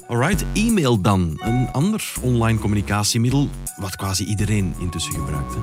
Alright, 0.09 0.45
e-mail 0.55 1.01
dan. 1.01 1.41
Een 1.43 1.69
ander 1.73 2.13
online 2.23 2.59
communicatiemiddel 2.59 3.49
wat 3.77 3.97
quasi 3.97 4.25
iedereen 4.25 4.75
intussen 4.79 5.13
gebruikt. 5.13 5.55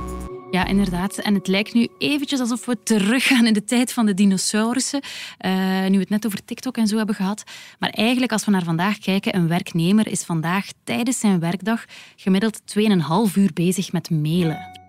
Ja, 0.52 0.66
inderdaad. 0.66 1.18
En 1.18 1.34
het 1.34 1.48
lijkt 1.48 1.74
nu 1.74 1.88
eventjes 1.98 2.40
alsof 2.40 2.66
we 2.66 2.84
teruggaan 2.84 3.48
in 3.48 3.54
de 3.54 3.64
tijd 3.64 3.94
van 3.94 4.06
de 4.06 4.14
dinosaurussen. 4.14 5.02
Uh, 5.46 5.52
nu 5.86 5.92
we 5.92 6.00
het 6.00 6.10
net 6.10 6.26
over 6.26 6.46
TikTok 6.46 6.78
en 6.78 6.88
zo 6.88 6.98
hebben 6.98 7.16
gehad. 7.16 7.44
Maar 7.80 7.90
eigenlijk, 7.90 8.32
als 8.32 8.46
we 8.46 8.52
naar 8.52 8.64
vandaag 8.64 8.98
kijken, 8.98 9.36
een 9.36 9.48
werknemer 9.48 10.08
is 10.08 10.24
vandaag 10.24 10.68
tijdens 10.84 11.20
zijn 11.20 11.40
werkdag 11.40 11.86
gemiddeld 12.16 12.62
2,5 12.78 13.34
uur 13.36 13.52
bezig 13.54 13.92
met 13.92 14.10
mailen. 14.10 14.82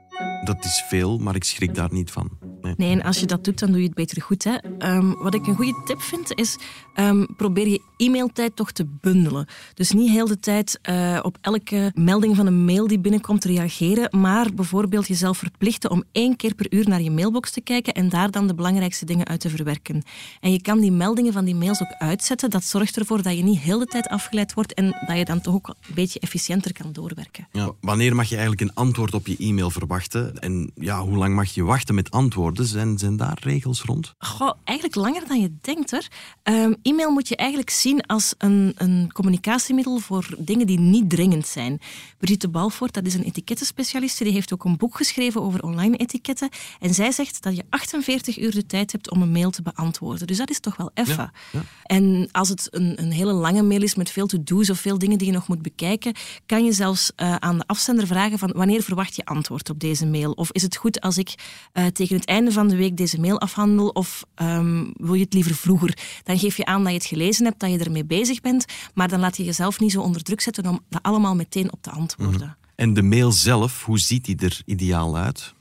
Dat 0.44 0.64
is 0.64 0.84
veel, 0.88 1.18
maar 1.18 1.34
ik 1.34 1.44
schrik 1.44 1.74
daar 1.74 1.92
niet 1.92 2.10
van. 2.10 2.30
Nee, 2.62 2.74
nee 2.76 2.92
en 2.92 3.02
als 3.02 3.20
je 3.20 3.26
dat 3.26 3.44
doet, 3.44 3.58
dan 3.58 3.68
doe 3.70 3.78
je 3.78 3.86
het 3.86 3.94
beter 3.94 4.22
goed. 4.22 4.44
Hè? 4.44 4.56
Um, 4.96 5.14
wat 5.22 5.34
ik 5.34 5.46
een 5.46 5.54
goede 5.54 5.82
tip 5.84 6.00
vind, 6.00 6.34
is 6.34 6.56
um, 6.96 7.26
probeer 7.36 7.68
je 7.68 7.80
e-mailtijd 7.96 8.56
toch 8.56 8.72
te 8.72 8.86
bundelen. 9.00 9.46
Dus 9.74 9.90
niet 9.90 10.10
heel 10.10 10.26
de 10.26 10.40
tijd 10.40 10.78
uh, 10.90 11.18
op 11.22 11.38
elke 11.40 11.92
melding 11.94 12.36
van 12.36 12.46
een 12.46 12.64
mail 12.64 12.86
die 12.86 12.98
binnenkomt 12.98 13.40
te 13.40 13.48
reageren, 13.48 14.20
maar 14.20 14.54
bijvoorbeeld 14.54 15.08
jezelf 15.08 15.38
verplichten 15.38 15.90
om 15.90 16.04
één 16.12 16.36
keer 16.36 16.54
per 16.54 16.66
uur 16.72 16.88
naar 16.88 17.02
je 17.02 17.10
mailbox 17.10 17.50
te 17.50 17.60
kijken 17.60 17.94
en 17.94 18.08
daar 18.08 18.30
dan 18.30 18.46
de 18.46 18.54
belangrijkste 18.54 19.04
dingen 19.04 19.26
uit 19.26 19.40
te 19.40 19.50
verwerken. 19.50 20.02
En 20.40 20.52
je 20.52 20.62
kan 20.62 20.80
die 20.80 20.92
meldingen 20.92 21.32
van 21.32 21.44
die 21.44 21.54
mails 21.54 21.82
ook 21.82 21.94
uitzetten. 21.98 22.50
Dat 22.50 22.64
zorgt 22.64 22.96
ervoor 22.96 23.22
dat 23.22 23.36
je 23.36 23.42
niet 23.42 23.58
heel 23.58 23.78
de 23.78 23.86
tijd 23.86 24.08
afgeleid 24.08 24.54
wordt 24.54 24.74
en 24.74 25.04
dat 25.06 25.16
je 25.16 25.24
dan 25.24 25.40
toch 25.40 25.54
ook 25.54 25.68
een 25.68 25.94
beetje 25.94 26.20
efficiënter 26.20 26.72
kan 26.72 26.92
doorwerken. 26.92 27.48
Ja, 27.52 27.72
wanneer 27.80 28.14
mag 28.14 28.28
je 28.28 28.36
eigenlijk 28.36 28.70
een 28.70 28.74
antwoord 28.74 29.14
op 29.14 29.26
je 29.26 29.36
e-mail 29.38 29.70
verwachten? 29.70 30.33
En 30.38 30.70
ja, 30.74 31.02
hoe 31.02 31.16
lang 31.16 31.34
mag 31.34 31.54
je 31.54 31.62
wachten 31.62 31.94
met 31.94 32.10
antwoorden? 32.10 32.66
Zijn, 32.66 32.98
zijn 32.98 33.16
daar 33.16 33.38
regels 33.40 33.82
rond? 33.82 34.14
Goh, 34.18 34.52
eigenlijk 34.64 34.98
langer 34.98 35.28
dan 35.28 35.40
je 35.40 35.56
denkt. 35.60 35.90
Hoor. 35.90 36.06
Um, 36.42 36.76
e-mail 36.82 37.10
moet 37.10 37.28
je 37.28 37.36
eigenlijk 37.36 37.70
zien 37.70 38.06
als 38.06 38.34
een, 38.38 38.72
een 38.76 39.12
communicatiemiddel 39.12 39.98
voor 39.98 40.26
dingen 40.38 40.66
die 40.66 40.78
niet 40.78 41.10
dringend 41.10 41.46
zijn. 41.46 41.80
Brigitte 42.18 42.48
Balvoort, 42.48 42.94
dat 42.94 43.06
is 43.06 43.14
een 43.14 43.22
etikettenspecialiste, 43.22 44.24
die 44.24 44.32
heeft 44.32 44.52
ook 44.52 44.64
een 44.64 44.76
boek 44.76 44.96
geschreven 44.96 45.42
over 45.42 45.62
online 45.62 45.96
etiketten. 45.96 46.48
En 46.80 46.94
zij 46.94 47.12
zegt 47.12 47.42
dat 47.42 47.56
je 47.56 47.64
48 47.70 48.38
uur 48.38 48.50
de 48.50 48.66
tijd 48.66 48.92
hebt 48.92 49.10
om 49.10 49.22
een 49.22 49.32
mail 49.32 49.50
te 49.50 49.62
beantwoorden. 49.62 50.26
Dus 50.26 50.36
dat 50.36 50.50
is 50.50 50.60
toch 50.60 50.76
wel 50.76 50.90
effe. 50.94 51.30
Ja, 51.52 51.62
En 51.82 52.28
als 52.32 52.48
het 52.48 52.68
een, 52.70 53.02
een, 53.02 53.12
hele 53.12 53.32
lange 53.32 53.62
mail 53.62 53.82
is 53.82 53.94
met 53.94 54.10
veel 54.10 54.26
to-do's 54.26 54.70
of 54.70 54.78
veel 54.78 54.98
dingen 54.98 55.18
die 55.18 55.26
je 55.26 55.32
nog 55.32 55.48
moet 55.48 55.62
bekijken, 55.62 56.14
kan 56.46 56.64
je 56.64 56.72
zelfs 56.72 57.12
uh, 57.16 57.34
aan 57.34 57.58
de 57.58 57.64
afzender 57.66 58.06
vragen 58.06 58.38
van 58.38 58.52
wanneer 58.56 58.82
verwacht 58.82 59.16
je 59.16 59.24
antwoord 59.24 59.70
op 59.70 59.80
deze 59.80 60.06
mail? 60.06 60.23
Of 60.30 60.52
is 60.52 60.62
het 60.62 60.76
goed 60.76 61.00
als 61.00 61.18
ik 61.18 61.34
uh, 61.72 61.86
tegen 61.86 62.16
het 62.16 62.26
einde 62.26 62.52
van 62.52 62.68
de 62.68 62.76
week 62.76 62.96
deze 62.96 63.20
mail 63.20 63.40
afhandel? 63.40 63.88
Of 63.88 64.24
um, 64.42 64.92
wil 64.96 65.14
je 65.14 65.24
het 65.24 65.34
liever 65.34 65.54
vroeger? 65.54 65.98
Dan 66.22 66.38
geef 66.38 66.56
je 66.56 66.64
aan 66.64 66.82
dat 66.82 66.92
je 66.92 66.98
het 66.98 67.06
gelezen 67.06 67.44
hebt, 67.44 67.60
dat 67.60 67.70
je 67.70 67.78
ermee 67.78 68.04
bezig 68.04 68.40
bent. 68.40 68.64
Maar 68.94 69.08
dan 69.08 69.20
laat 69.20 69.36
je 69.36 69.44
jezelf 69.44 69.80
niet 69.80 69.92
zo 69.92 70.00
onder 70.00 70.22
druk 70.22 70.40
zetten 70.40 70.66
om 70.66 70.80
dat 70.88 71.02
allemaal 71.02 71.34
meteen 71.34 71.72
op 71.72 71.82
te 71.82 71.90
antwoorden. 71.90 72.46
Mm 72.46 72.62
En 72.74 72.94
de 72.94 73.02
mail 73.02 73.32
zelf, 73.32 73.84
hoe 73.84 73.98
ziet 73.98 74.24
die 74.24 74.36
er 74.38 74.62
ideaal 74.64 75.16
uit? 75.16 75.54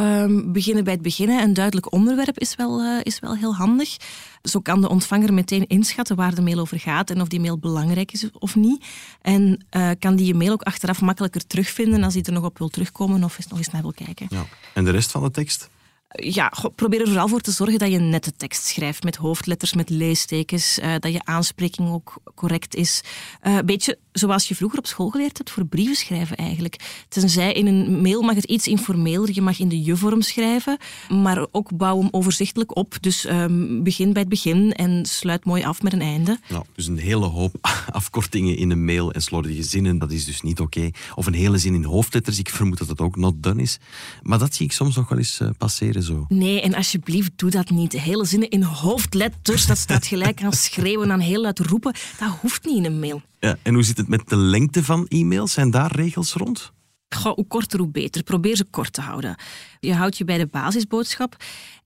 Um, 0.00 0.52
beginnen 0.52 0.84
bij 0.84 0.92
het 0.92 1.02
beginnen. 1.02 1.42
Een 1.42 1.54
duidelijk 1.54 1.92
onderwerp 1.92 2.38
is 2.38 2.54
wel, 2.54 2.82
uh, 2.82 3.00
is 3.02 3.18
wel 3.18 3.36
heel 3.36 3.54
handig. 3.54 3.96
Zo 4.42 4.60
kan 4.60 4.80
de 4.80 4.88
ontvanger 4.88 5.34
meteen 5.34 5.66
inschatten 5.66 6.16
waar 6.16 6.34
de 6.34 6.42
mail 6.42 6.58
over 6.58 6.80
gaat 6.80 7.10
en 7.10 7.20
of 7.20 7.28
die 7.28 7.40
mail 7.40 7.58
belangrijk 7.58 8.12
is 8.12 8.30
of 8.32 8.54
niet. 8.56 8.84
En 9.22 9.64
uh, 9.76 9.90
kan 9.98 10.16
die 10.16 10.26
je 10.26 10.34
mail 10.34 10.52
ook 10.52 10.62
achteraf 10.62 11.00
makkelijker 11.00 11.46
terugvinden 11.46 12.04
als 12.04 12.14
hij 12.14 12.22
er 12.22 12.32
nog 12.32 12.44
op 12.44 12.58
wil 12.58 12.68
terugkomen 12.68 13.24
of 13.24 13.36
eens 13.36 13.48
nog 13.48 13.58
eens 13.58 13.70
naar 13.70 13.82
wil 13.82 13.92
kijken. 13.92 14.26
Ja. 14.30 14.46
En 14.74 14.84
de 14.84 14.90
rest 14.90 15.10
van 15.10 15.22
de 15.22 15.30
tekst? 15.30 15.68
Ja, 16.16 16.52
probeer 16.74 17.00
er 17.00 17.06
vooral 17.06 17.28
voor 17.28 17.40
te 17.40 17.50
zorgen 17.50 17.78
dat 17.78 17.90
je 17.90 17.98
nette 17.98 18.32
tekst 18.36 18.64
schrijft. 18.66 19.02
Met 19.02 19.16
hoofdletters, 19.16 19.74
met 19.74 19.90
leestekens. 19.90 20.78
Uh, 20.78 20.94
dat 20.98 21.12
je 21.12 21.24
aanspreking 21.24 21.90
ook 21.90 22.16
correct 22.34 22.74
is. 22.74 23.00
Uh, 23.42 23.56
een 23.56 23.66
beetje 23.66 23.98
zoals 24.12 24.48
je 24.48 24.54
vroeger 24.54 24.78
op 24.78 24.86
school 24.86 25.08
geleerd 25.08 25.36
hebt 25.36 25.50
voor 25.50 25.66
brieven 25.66 25.96
schrijven 25.96 26.36
eigenlijk. 26.36 27.04
Tenzij 27.08 27.52
in 27.52 27.66
een 27.66 28.00
mail 28.00 28.22
mag 28.22 28.34
het 28.34 28.44
iets 28.44 28.66
informeler. 28.66 29.30
Je 29.32 29.42
mag 29.42 29.58
in 29.58 29.68
de 29.68 29.82
je-vorm 29.82 30.22
schrijven. 30.22 30.78
Maar 31.08 31.46
ook 31.50 31.76
bouw 31.76 31.98
hem 31.98 32.08
overzichtelijk 32.10 32.76
op. 32.76 32.96
Dus 33.00 33.28
um, 33.28 33.82
begin 33.82 34.12
bij 34.12 34.20
het 34.20 34.30
begin 34.30 34.72
en 34.72 35.06
sluit 35.06 35.44
mooi 35.44 35.64
af 35.64 35.82
met 35.82 35.92
een 35.92 36.00
einde. 36.00 36.38
Nou, 36.48 36.64
dus 36.74 36.86
een 36.86 36.98
hele 36.98 37.26
hoop 37.26 37.56
afkortingen 37.90 38.56
in 38.56 38.70
een 38.70 38.84
mail 38.84 39.12
en 39.12 39.22
slordige 39.22 39.62
zinnen. 39.62 39.98
Dat 39.98 40.10
is 40.10 40.24
dus 40.24 40.42
niet 40.42 40.60
oké. 40.60 40.90
Of 41.14 41.26
een 41.26 41.34
hele 41.34 41.58
zin 41.58 41.74
in 41.74 41.84
hoofdletters. 41.84 42.38
Ik 42.38 42.50
vermoed 42.50 42.78
dat 42.78 42.88
het 42.88 43.00
ook 43.00 43.16
not 43.16 43.42
done 43.42 43.62
is. 43.62 43.78
Maar 44.22 44.38
dat 44.38 44.54
zie 44.54 44.66
ik 44.66 44.72
soms 44.72 44.96
nog 44.96 45.08
wel 45.08 45.18
eens 45.18 45.40
uh, 45.40 45.48
passeren 45.58 46.02
zo. 46.06 46.24
Nee, 46.28 46.60
en 46.60 46.74
alsjeblieft, 46.74 47.30
doe 47.36 47.50
dat 47.50 47.70
niet. 47.70 47.92
Hele 47.92 48.24
zinnen 48.24 48.48
in 48.48 48.62
hoofdletters, 48.62 49.66
dat 49.66 49.78
staat 49.78 50.06
gelijk 50.06 50.42
aan 50.42 50.52
schreeuwen, 50.52 51.12
aan 51.12 51.20
heel 51.20 51.40
luid 51.40 51.58
roepen. 51.58 51.94
Dat 52.18 52.28
hoeft 52.40 52.64
niet 52.64 52.76
in 52.76 52.84
een 52.84 52.98
mail. 52.98 53.22
Ja, 53.40 53.56
en 53.62 53.74
hoe 53.74 53.82
zit 53.82 53.96
het 53.96 54.08
met 54.08 54.28
de 54.28 54.36
lengte 54.36 54.84
van 54.84 55.06
e-mails? 55.06 55.52
Zijn 55.52 55.70
daar 55.70 55.96
regels 55.96 56.32
rond? 56.32 56.72
Goh, 57.08 57.34
hoe 57.34 57.46
korter, 57.46 57.78
hoe 57.78 57.88
beter. 57.88 58.22
Probeer 58.22 58.56
ze 58.56 58.64
kort 58.64 58.92
te 58.92 59.00
houden. 59.00 59.36
Je 59.80 59.94
houdt 59.94 60.18
je 60.18 60.24
bij 60.24 60.38
de 60.38 60.46
basisboodschap. 60.46 61.36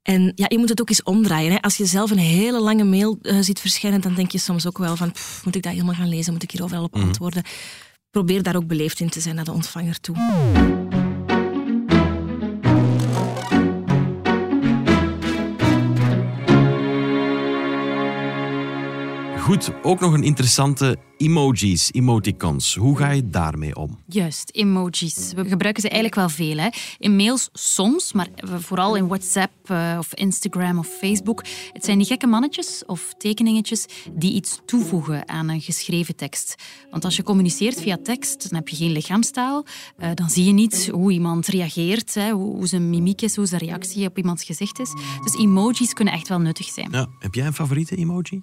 En 0.02 0.32
ja, 0.34 0.46
je 0.48 0.58
moet 0.58 0.68
het 0.68 0.80
ook 0.80 0.88
eens 0.88 1.02
omdraaien. 1.02 1.52
Hè. 1.52 1.60
Als 1.60 1.76
je 1.76 1.86
zelf 1.86 2.10
een 2.10 2.18
hele 2.18 2.60
lange 2.60 2.84
mail 2.84 3.18
uh, 3.22 3.38
ziet 3.40 3.60
verschijnen, 3.60 4.00
dan 4.00 4.14
denk 4.14 4.30
je 4.30 4.38
soms 4.38 4.66
ook 4.66 4.78
wel 4.78 4.96
van... 4.96 5.12
Pff, 5.12 5.44
moet 5.44 5.54
ik 5.54 5.62
dat 5.62 5.72
helemaal 5.72 5.94
gaan 5.94 6.08
lezen? 6.08 6.32
Moet 6.32 6.42
ik 6.42 6.50
hier 6.50 6.62
overal 6.62 6.84
op 6.84 6.94
mhm. 6.94 7.06
antwoorden? 7.06 7.42
Probeer 8.10 8.42
daar 8.42 8.56
ook 8.56 8.66
beleefd 8.66 9.00
in 9.00 9.10
te 9.10 9.20
zijn 9.20 9.34
naar 9.34 9.44
de 9.44 9.52
ontvanger 9.52 10.00
toe. 10.00 10.16
Goed, 19.50 19.72
ook 19.82 20.00
nog 20.00 20.12
een 20.12 20.22
interessante 20.22 20.96
emojis, 21.20 21.92
emoticons. 21.92 22.74
Hoe 22.74 22.96
ga 22.96 23.10
je 23.10 23.28
daarmee 23.28 23.76
om? 23.76 23.98
Juist, 24.06 24.50
emojis. 24.52 25.32
We 25.34 25.48
gebruiken 25.48 25.82
ze 25.82 25.88
eigenlijk 25.88 26.14
wel 26.14 26.28
veel. 26.28 26.56
Hè? 26.56 26.68
In 26.98 27.16
mails 27.16 27.48
soms, 27.52 28.12
maar 28.12 28.28
vooral 28.44 28.96
in 28.96 29.06
WhatsApp 29.06 29.70
uh, 29.70 29.96
of 29.98 30.14
Instagram 30.14 30.78
of 30.78 30.86
Facebook. 30.86 31.44
Het 31.72 31.84
zijn 31.84 31.98
die 31.98 32.06
gekke 32.06 32.26
mannetjes 32.26 32.82
of 32.86 33.14
tekeningetjes 33.18 33.86
die 34.12 34.32
iets 34.32 34.60
toevoegen 34.64 35.28
aan 35.28 35.48
een 35.48 35.60
geschreven 35.60 36.16
tekst. 36.16 36.54
Want 36.90 37.04
als 37.04 37.16
je 37.16 37.22
communiceert 37.22 37.80
via 37.80 37.98
tekst, 38.02 38.50
dan 38.50 38.58
heb 38.58 38.68
je 38.68 38.76
geen 38.76 38.92
lichaamstaal. 38.92 39.64
Uh, 39.98 40.08
dan 40.14 40.30
zie 40.30 40.44
je 40.44 40.52
niet 40.52 40.88
hoe 40.92 41.12
iemand 41.12 41.46
reageert, 41.46 42.14
hè, 42.14 42.30
hoe, 42.30 42.54
hoe 42.56 42.66
zijn 42.66 42.90
mimiek 42.90 43.22
is, 43.22 43.36
hoe 43.36 43.46
zijn 43.46 43.60
reactie 43.60 44.06
op 44.06 44.18
iemands 44.18 44.44
gezicht 44.44 44.80
is. 44.80 44.92
Dus 45.22 45.34
emojis 45.34 45.92
kunnen 45.92 46.14
echt 46.14 46.28
wel 46.28 46.40
nuttig 46.40 46.66
zijn. 46.66 46.88
Ja. 46.90 47.06
Heb 47.18 47.34
jij 47.34 47.46
een 47.46 47.54
favoriete 47.54 47.96
emoji? 47.96 48.42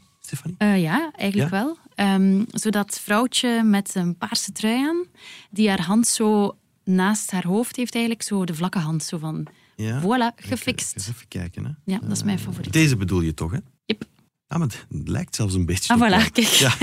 Uh, 0.58 0.82
ja, 0.82 1.12
eigenlijk 1.16 1.52
wel. 1.52 1.78
Um, 1.96 2.46
zo 2.68 2.84
dat 2.84 3.00
vrouwtje 3.00 3.64
met 3.64 3.96
een 3.96 4.18
paarse 4.18 4.52
trui 4.52 4.88
aan, 4.88 5.06
die 5.50 5.70
haar 5.70 5.82
hand 5.82 6.08
zo 6.08 6.58
naast 6.84 7.32
haar 7.32 7.48
hoofd 7.48 7.76
heeft, 7.76 7.96
eigenlijk 7.96 8.26
zo 8.26 8.46
de 8.46 8.56
vlakke 8.56 8.80
hand. 8.80 9.04
Zo 9.04 9.18
van, 9.18 9.48
ja? 9.76 10.02
voilà, 10.02 10.36
gefixt. 10.36 10.96
Even 10.96 11.28
kijken. 11.28 11.66
Hè. 11.66 11.72
Ja, 11.94 12.00
dat 12.00 12.12
is 12.12 12.24
mijn 12.24 12.40
favoriet. 12.40 12.74
Deze 12.74 12.96
bedoel 12.96 13.22
je 13.22 13.34
toch, 13.34 13.52
hè? 13.52 13.58
Yep. 13.86 14.04
Ah, 14.48 14.60
maar 14.60 14.68
het 14.68 14.86
lijkt 14.90 15.36
zelfs 15.36 15.54
een 15.54 15.66
beetje 15.66 15.94
Ah, 15.94 16.00
voilà, 16.00 16.32
kijk. 16.32 16.48
Ja. 16.48 16.76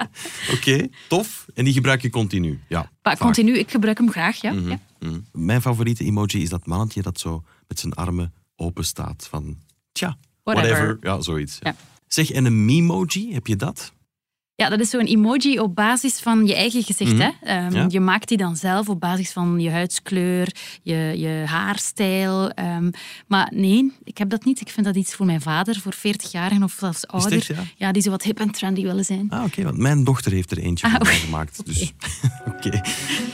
Oké, 0.54 0.88
tof. 1.08 1.46
En 1.54 1.64
die 1.64 1.72
gebruik 1.72 2.02
je 2.02 2.10
continu? 2.10 2.60
Ja, 2.68 2.90
continu, 3.18 3.58
ik 3.58 3.70
gebruik 3.70 3.98
hem 3.98 4.10
graag, 4.10 4.36
ja. 4.36 4.52
Mhm, 4.52 4.68
ja. 4.68 4.80
Mhm. 4.98 5.20
Mijn 5.32 5.60
favoriete 5.60 6.04
emoji 6.04 6.42
is 6.42 6.48
dat 6.48 6.66
mannetje 6.66 7.02
dat 7.02 7.20
zo 7.20 7.44
met 7.68 7.80
zijn 7.80 7.92
armen 7.94 8.32
open 8.56 8.84
staat. 8.84 9.26
Van, 9.30 9.58
tja, 9.92 10.18
whatever. 10.42 10.70
whatever. 10.70 10.98
Ja, 11.00 11.20
zoiets. 11.20 11.58
Ja. 11.60 11.74
Zeg, 12.06 12.30
en 12.30 12.44
een 12.44 12.64
memoji, 12.64 13.32
heb 13.32 13.46
je 13.46 13.56
dat? 13.56 13.92
Ja, 14.60 14.68
dat 14.68 14.80
is 14.80 14.90
zo'n 14.90 15.06
emoji 15.06 15.60
op 15.60 15.74
basis 15.74 16.18
van 16.18 16.46
je 16.46 16.54
eigen 16.54 16.82
gezicht. 16.82 17.12
Mhm. 17.12 17.30
hè? 17.40 17.66
Um, 17.66 17.72
ja. 17.72 17.86
Je 17.88 18.00
maakt 18.00 18.28
die 18.28 18.36
dan 18.36 18.56
zelf 18.56 18.88
op 18.88 19.00
basis 19.00 19.32
van 19.32 19.60
je 19.60 19.70
huidskleur, 19.70 20.54
je, 20.82 21.14
je 21.16 21.44
haarstijl. 21.46 22.52
Um, 22.58 22.90
maar 23.26 23.52
nee, 23.54 23.92
ik 24.04 24.18
heb 24.18 24.30
dat 24.30 24.44
niet. 24.44 24.60
Ik 24.60 24.68
vind 24.68 24.86
dat 24.86 24.96
iets 24.96 25.14
voor 25.14 25.26
mijn 25.26 25.40
vader, 25.40 25.80
voor 25.80 25.94
40-jarigen 25.94 26.62
of 26.62 26.76
zelfs 26.78 27.06
ouder. 27.06 27.32
Echt, 27.32 27.46
ja? 27.46 27.64
ja? 27.76 27.92
die 27.92 28.02
zo 28.02 28.10
wat 28.10 28.22
hip 28.22 28.40
en 28.40 28.50
trendy 28.50 28.82
willen 28.82 29.04
zijn. 29.04 29.30
Ah, 29.30 29.44
oké. 29.44 29.62
want 29.62 29.76
mijn 29.76 30.04
dochter 30.04 30.32
heeft 30.32 30.50
er 30.50 30.58
eentje 30.58 30.86
ah, 30.86 30.94
voor 30.94 31.06
mij 31.06 31.18
gemaakt. 31.18 31.66
Dus, 31.66 31.92
oké. 32.54 32.80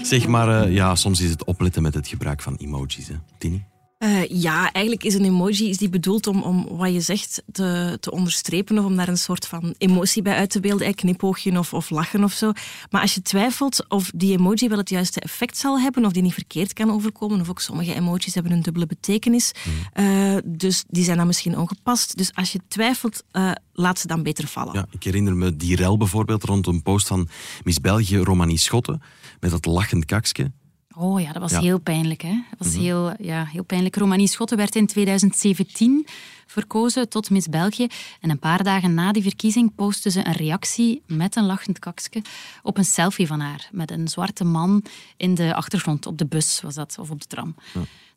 Zeg 0.03 0.27
maar, 0.27 0.67
uh, 0.67 0.75
ja, 0.75 0.95
soms 0.95 1.21
is 1.21 1.31
het 1.31 1.45
opletten 1.45 1.83
met 1.83 1.95
het 1.95 2.09
gebruik 2.09 2.43
van 2.43 2.57
emojis, 2.57 3.09
hè. 3.09 3.15
Tini? 3.39 3.65
Uh, 4.05 4.27
ja, 4.29 4.73
eigenlijk 4.73 5.05
is 5.05 5.15
een 5.15 5.25
emoji 5.25 5.69
is 5.69 5.79
die 5.79 5.89
bedoeld 5.89 6.27
om, 6.27 6.43
om 6.43 6.69
wat 6.77 6.93
je 6.93 7.01
zegt 7.01 7.43
te, 7.53 7.97
te 8.01 8.11
onderstrepen 8.11 8.79
of 8.79 8.85
om 8.85 8.97
daar 8.97 9.09
een 9.09 9.17
soort 9.17 9.47
van 9.47 9.75
emotie 9.79 10.23
bij 10.23 10.35
uit 10.35 10.51
te 10.51 10.61
beelden, 10.61 10.87
een 10.87 10.95
knipoogje 10.95 11.59
of, 11.59 11.75
of 11.75 11.91
lachen 11.91 12.25
of 12.25 12.33
zo. 12.33 12.53
Maar 12.91 13.01
als 13.01 13.15
je 13.15 13.23
twijfelt 13.23 13.85
of 13.89 14.11
die 14.15 14.39
emoji 14.39 14.69
wel 14.69 14.79
het 14.79 14.89
juiste 14.89 15.21
effect 15.21 15.57
zal 15.57 15.81
hebben 15.81 16.05
of 16.05 16.13
die 16.13 16.23
niet 16.23 16.35
verkeerd 16.35 16.73
kan 16.73 16.91
overkomen, 16.91 17.41
of 17.41 17.49
ook 17.49 17.61
sommige 17.61 17.95
emojis 17.95 18.35
hebben 18.35 18.53
een 18.53 18.63
dubbele 18.63 18.87
betekenis, 18.87 19.53
uh, 19.95 20.37
dus 20.45 20.85
die 20.89 21.05
zijn 21.05 21.17
dan 21.17 21.27
misschien 21.27 21.59
ongepast. 21.59 22.17
Dus 22.17 22.35
als 22.35 22.53
je 22.53 22.61
twijfelt, 22.69 23.23
uh, 23.33 23.51
laat 23.73 23.99
ze 23.99 24.07
dan 24.07 24.23
beter 24.23 24.47
vallen. 24.47 24.75
Ja, 24.75 24.87
ik 24.91 25.03
herinner 25.03 25.37
me 25.37 25.57
die 25.57 25.77
rel 25.77 25.97
bijvoorbeeld 25.97 26.45
rond 26.45 26.67
een 26.67 26.83
post 26.83 27.07
van 27.07 27.29
Miss 27.63 27.81
België, 27.81 28.17
Romanie 28.17 28.59
Schotten, 28.59 29.03
met 29.41 29.51
dat 29.51 29.65
lachend 29.65 30.05
kaksje. 30.05 30.53
Oh 30.97 31.21
ja, 31.21 31.33
dat 31.33 31.43
was 31.43 31.51
Ja. 31.51 31.61
heel 31.61 31.79
pijnlijk. 31.79 32.23
Hè? 32.23 32.43
Dat 32.59 32.67
was 32.67 32.77
heel, 32.77 33.13
ja, 33.19 33.45
heel 33.45 33.65
pijnlijk. 33.65 33.97
Romanie 33.97 34.29
Schotten 34.29 34.57
werd 34.57 34.77
in 34.77 34.87
2017 34.87 36.07
verkozen 36.47 37.09
tot 37.09 37.31
Miss 37.31 37.49
België. 37.49 37.87
En 38.21 38.31
een 38.31 38.39
paar 38.39 38.63
dagen 38.65 38.95
na 38.95 39.13
die 39.13 39.23
verkiezing 39.23 39.75
postte 39.75 40.11
ze 40.11 40.27
een 40.27 40.33
reactie 40.33 41.03
met 41.07 41.37
een 41.37 41.45
lachend 41.47 41.79
kakske 41.79 42.23
op 42.63 42.79
een 42.79 42.85
selfie 42.85 43.27
van 43.27 43.41
haar. 43.41 43.69
Met 43.73 43.91
een 43.91 44.09
zwarte 44.09 44.45
man 44.45 44.85
in 45.17 45.35
de 45.35 45.55
achtergrond, 45.55 46.07
op 46.07 46.19
de 46.19 46.27
bus 46.27 46.61
was 46.61 46.75
dat, 46.75 46.97
of 46.99 47.11
op 47.11 47.21
de 47.21 47.27
tram. 47.27 47.55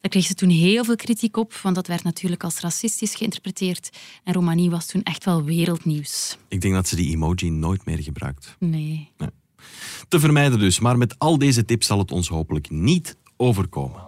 Daar 0.01 0.11
kreeg 0.11 0.25
ze 0.25 0.33
toen 0.33 0.49
heel 0.49 0.83
veel 0.83 0.95
kritiek 0.95 1.37
op, 1.37 1.53
want 1.53 1.75
dat 1.75 1.87
werd 1.87 2.03
natuurlijk 2.03 2.43
als 2.43 2.59
racistisch 2.59 3.15
geïnterpreteerd. 3.15 3.89
En 4.23 4.33
Romanie 4.33 4.69
was 4.69 4.85
toen 4.85 5.03
echt 5.03 5.25
wel 5.25 5.43
wereldnieuws. 5.43 6.37
Ik 6.47 6.61
denk 6.61 6.73
dat 6.73 6.87
ze 6.87 6.95
die 6.95 7.09
emoji 7.09 7.49
nooit 7.49 7.85
meer 7.85 8.03
gebruikt. 8.03 8.55
Nee. 8.59 9.11
Te 10.07 10.19
vermijden 10.19 10.59
dus, 10.59 10.79
maar 10.79 10.97
met 10.97 11.15
al 11.17 11.37
deze 11.37 11.65
tips 11.65 11.87
zal 11.87 11.99
het 11.99 12.11
ons 12.11 12.27
hopelijk 12.27 12.69
niet 12.69 13.17
overkomen. 13.37 14.05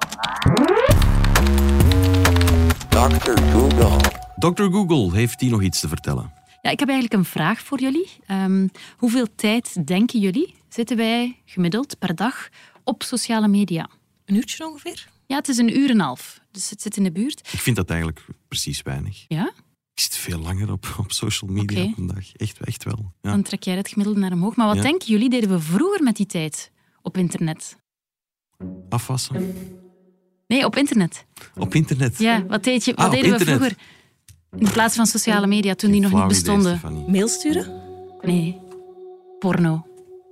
Dr. 2.90 3.42
Google. 3.52 3.98
Dr. 4.36 4.64
Google 4.64 5.16
heeft 5.18 5.42
hier 5.42 5.52
nog 5.52 5.62
iets 5.62 5.80
te 5.80 5.88
vertellen. 5.88 6.34
Ja, 6.62 6.70
ik 6.70 6.80
heb 6.80 6.90
eigenlijk 6.90 7.20
een 7.20 7.30
vraag 7.30 7.60
voor 7.62 7.80
jullie. 7.80 8.10
Ehm, 8.26 8.68
hoeveel 8.98 9.28
tijd 9.36 9.88
denken 9.88 10.20
jullie 10.20 10.56
zitten 10.70 10.98
wij 10.98 11.42
gemiddeld 11.46 12.00
per 12.00 12.16
dag 12.16 12.50
op 12.84 13.04
sociale 13.04 13.48
media? 13.48 13.90
Een 14.26 14.36
uurtje 14.36 14.68
ongeveer? 14.68 15.08
Ja, 15.26 15.36
het 15.36 15.48
is 15.48 15.58
een 15.58 15.78
uur 15.78 15.90
en 15.90 15.96
een 15.96 16.00
half. 16.02 16.40
Dus 16.52 16.70
het 16.70 16.82
zit 16.82 16.98
in 16.98 17.04
de 17.04 17.12
buurt. 17.12 17.50
Ik 17.52 17.60
vind 17.60 17.76
dat 17.76 17.90
eigenlijk 17.90 18.26
precies 18.48 18.82
weinig. 18.82 19.26
Ja? 19.28 19.54
Ik 20.00 20.06
zit 20.06 20.16
veel 20.16 20.40
langer 20.40 20.72
op, 20.72 20.96
op 21.00 21.12
social 21.12 21.52
media 21.52 21.94
een 21.98 22.08
dag. 22.08 22.32
Echt, 22.36 22.60
echt 22.60 22.84
wel. 22.84 23.14
Ja. 23.22 23.32
Dan 23.32 23.42
trek 23.42 23.64
jij 23.64 23.76
het 23.76 23.88
gemiddelde 23.88 24.20
naar 24.20 24.32
omhoog. 24.32 24.56
Maar 24.56 24.68
wat 24.68 24.76
Ja. 24.76 24.82
denken 24.82 25.08
jullie, 25.08 25.30
deden 25.30 25.50
we 25.50 25.60
vroeger 25.60 26.04
met 26.04 26.16
die 26.16 26.26
tijd 26.26 26.72
op 27.02 27.18
internet? 27.18 27.78
Afwassen. 28.90 29.54
Nee, 30.48 30.66
op 30.66 30.76
internet. 30.76 31.26
Op 31.56 31.76
internet. 31.76 32.18
Ja, 32.18 32.46
wat, 32.46 32.64
deed 32.64 32.86
je, 32.86 32.94
wat 32.94 33.06
Ah, 33.06 33.12
deden 33.12 33.38
we 33.38 33.46
vroeger? 33.46 33.78
In 34.58 34.72
plaats 34.72 34.96
van 34.96 35.06
sociale 35.06 35.48
media, 35.48 35.76
toen 35.76 35.92
die 35.92 36.02
nog 36.02 36.14
niet 36.14 36.28
bestonden. 36.28 36.82
Mail 37.08 37.28
sturen? 37.28 37.82
Nee. 38.22 38.58
Porno. 39.40 39.86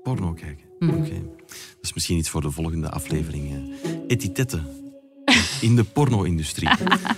Porno 0.04 0.34
kijken. 0.34 0.66
Mhm. 0.80 0.94
Oké. 0.96 1.22
Dat 1.48 1.82
is 1.82 1.94
misschien 1.94 2.18
iets 2.18 2.30
voor 2.30 2.42
de 2.42 2.52
volgende 2.52 2.90
aflevering. 2.90 3.74
Etiketten 4.08 4.66
in 5.62 5.76
de 5.76 5.84
porno-industrie. 5.84 6.70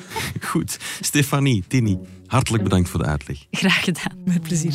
Goed. 0.42 0.80
Stefanie, 1.02 1.64
Tini, 1.68 1.98
hartelijk 2.28 2.64
bedankt 2.64 2.90
voor 2.90 3.00
de 3.00 3.06
uitleg. 3.06 3.46
Graag 3.52 3.84
gedaan. 3.84 4.18
Met 4.26 4.42
plezier. 4.42 4.74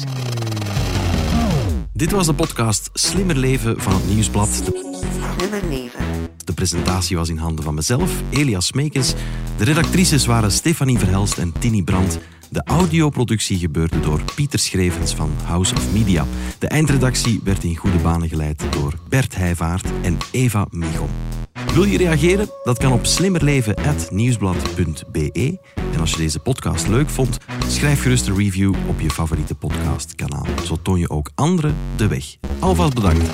Dit 1.92 2.10
was 2.10 2.26
de 2.26 2.34
podcast 2.34 2.90
Slimmer 2.92 3.36
Leven 3.36 3.80
van 3.80 3.94
het 3.94 4.08
Nieuwsblad. 4.08 4.62
De, 4.64 4.92
Slimmer 5.38 5.68
leven. 5.68 6.00
de 6.44 6.52
presentatie 6.52 7.16
was 7.16 7.28
in 7.28 7.36
handen 7.36 7.64
van 7.64 7.74
mezelf, 7.74 8.22
Elias 8.30 8.72
Meekens. 8.72 9.14
De 9.56 9.64
redactrices 9.64 10.26
waren 10.26 10.50
Stefanie 10.52 10.98
Verhelst 10.98 11.38
en 11.38 11.52
Tini 11.58 11.82
Brandt. 11.82 12.18
De 12.50 12.62
audioproductie 12.64 13.58
gebeurde 13.58 14.00
door 14.00 14.20
Pieter 14.34 14.58
Schrevens 14.58 15.14
van 15.14 15.30
House 15.44 15.74
of 15.74 15.92
Media. 15.92 16.26
De 16.58 16.68
eindredactie 16.68 17.40
werd 17.44 17.64
in 17.64 17.76
goede 17.76 17.98
banen 17.98 18.28
geleid 18.28 18.62
door 18.70 18.94
Bert 19.08 19.34
Heijvaart 19.34 19.86
en 20.02 20.18
Eva 20.30 20.66
Michom. 20.70 21.10
Wil 21.74 21.84
je 21.84 21.98
reageren? 21.98 22.50
Dat 22.64 22.78
kan 22.78 22.92
op 22.92 23.06
slimmerleven.nieuwsblad.be. 23.06 25.58
En 25.92 26.00
als 26.00 26.10
je 26.10 26.16
deze 26.16 26.38
podcast 26.38 26.88
leuk 26.88 27.08
vond, 27.08 27.38
schrijf 27.66 28.02
gerust 28.02 28.28
een 28.28 28.36
review 28.36 28.74
op 28.88 29.00
je 29.00 29.10
favoriete 29.10 29.54
podcastkanaal. 29.54 30.46
Zo 30.64 30.76
toon 30.82 30.98
je 30.98 31.10
ook 31.10 31.30
anderen 31.34 31.76
de 31.96 32.08
weg. 32.08 32.36
Alvast 32.58 32.94
bedankt. 32.94 33.30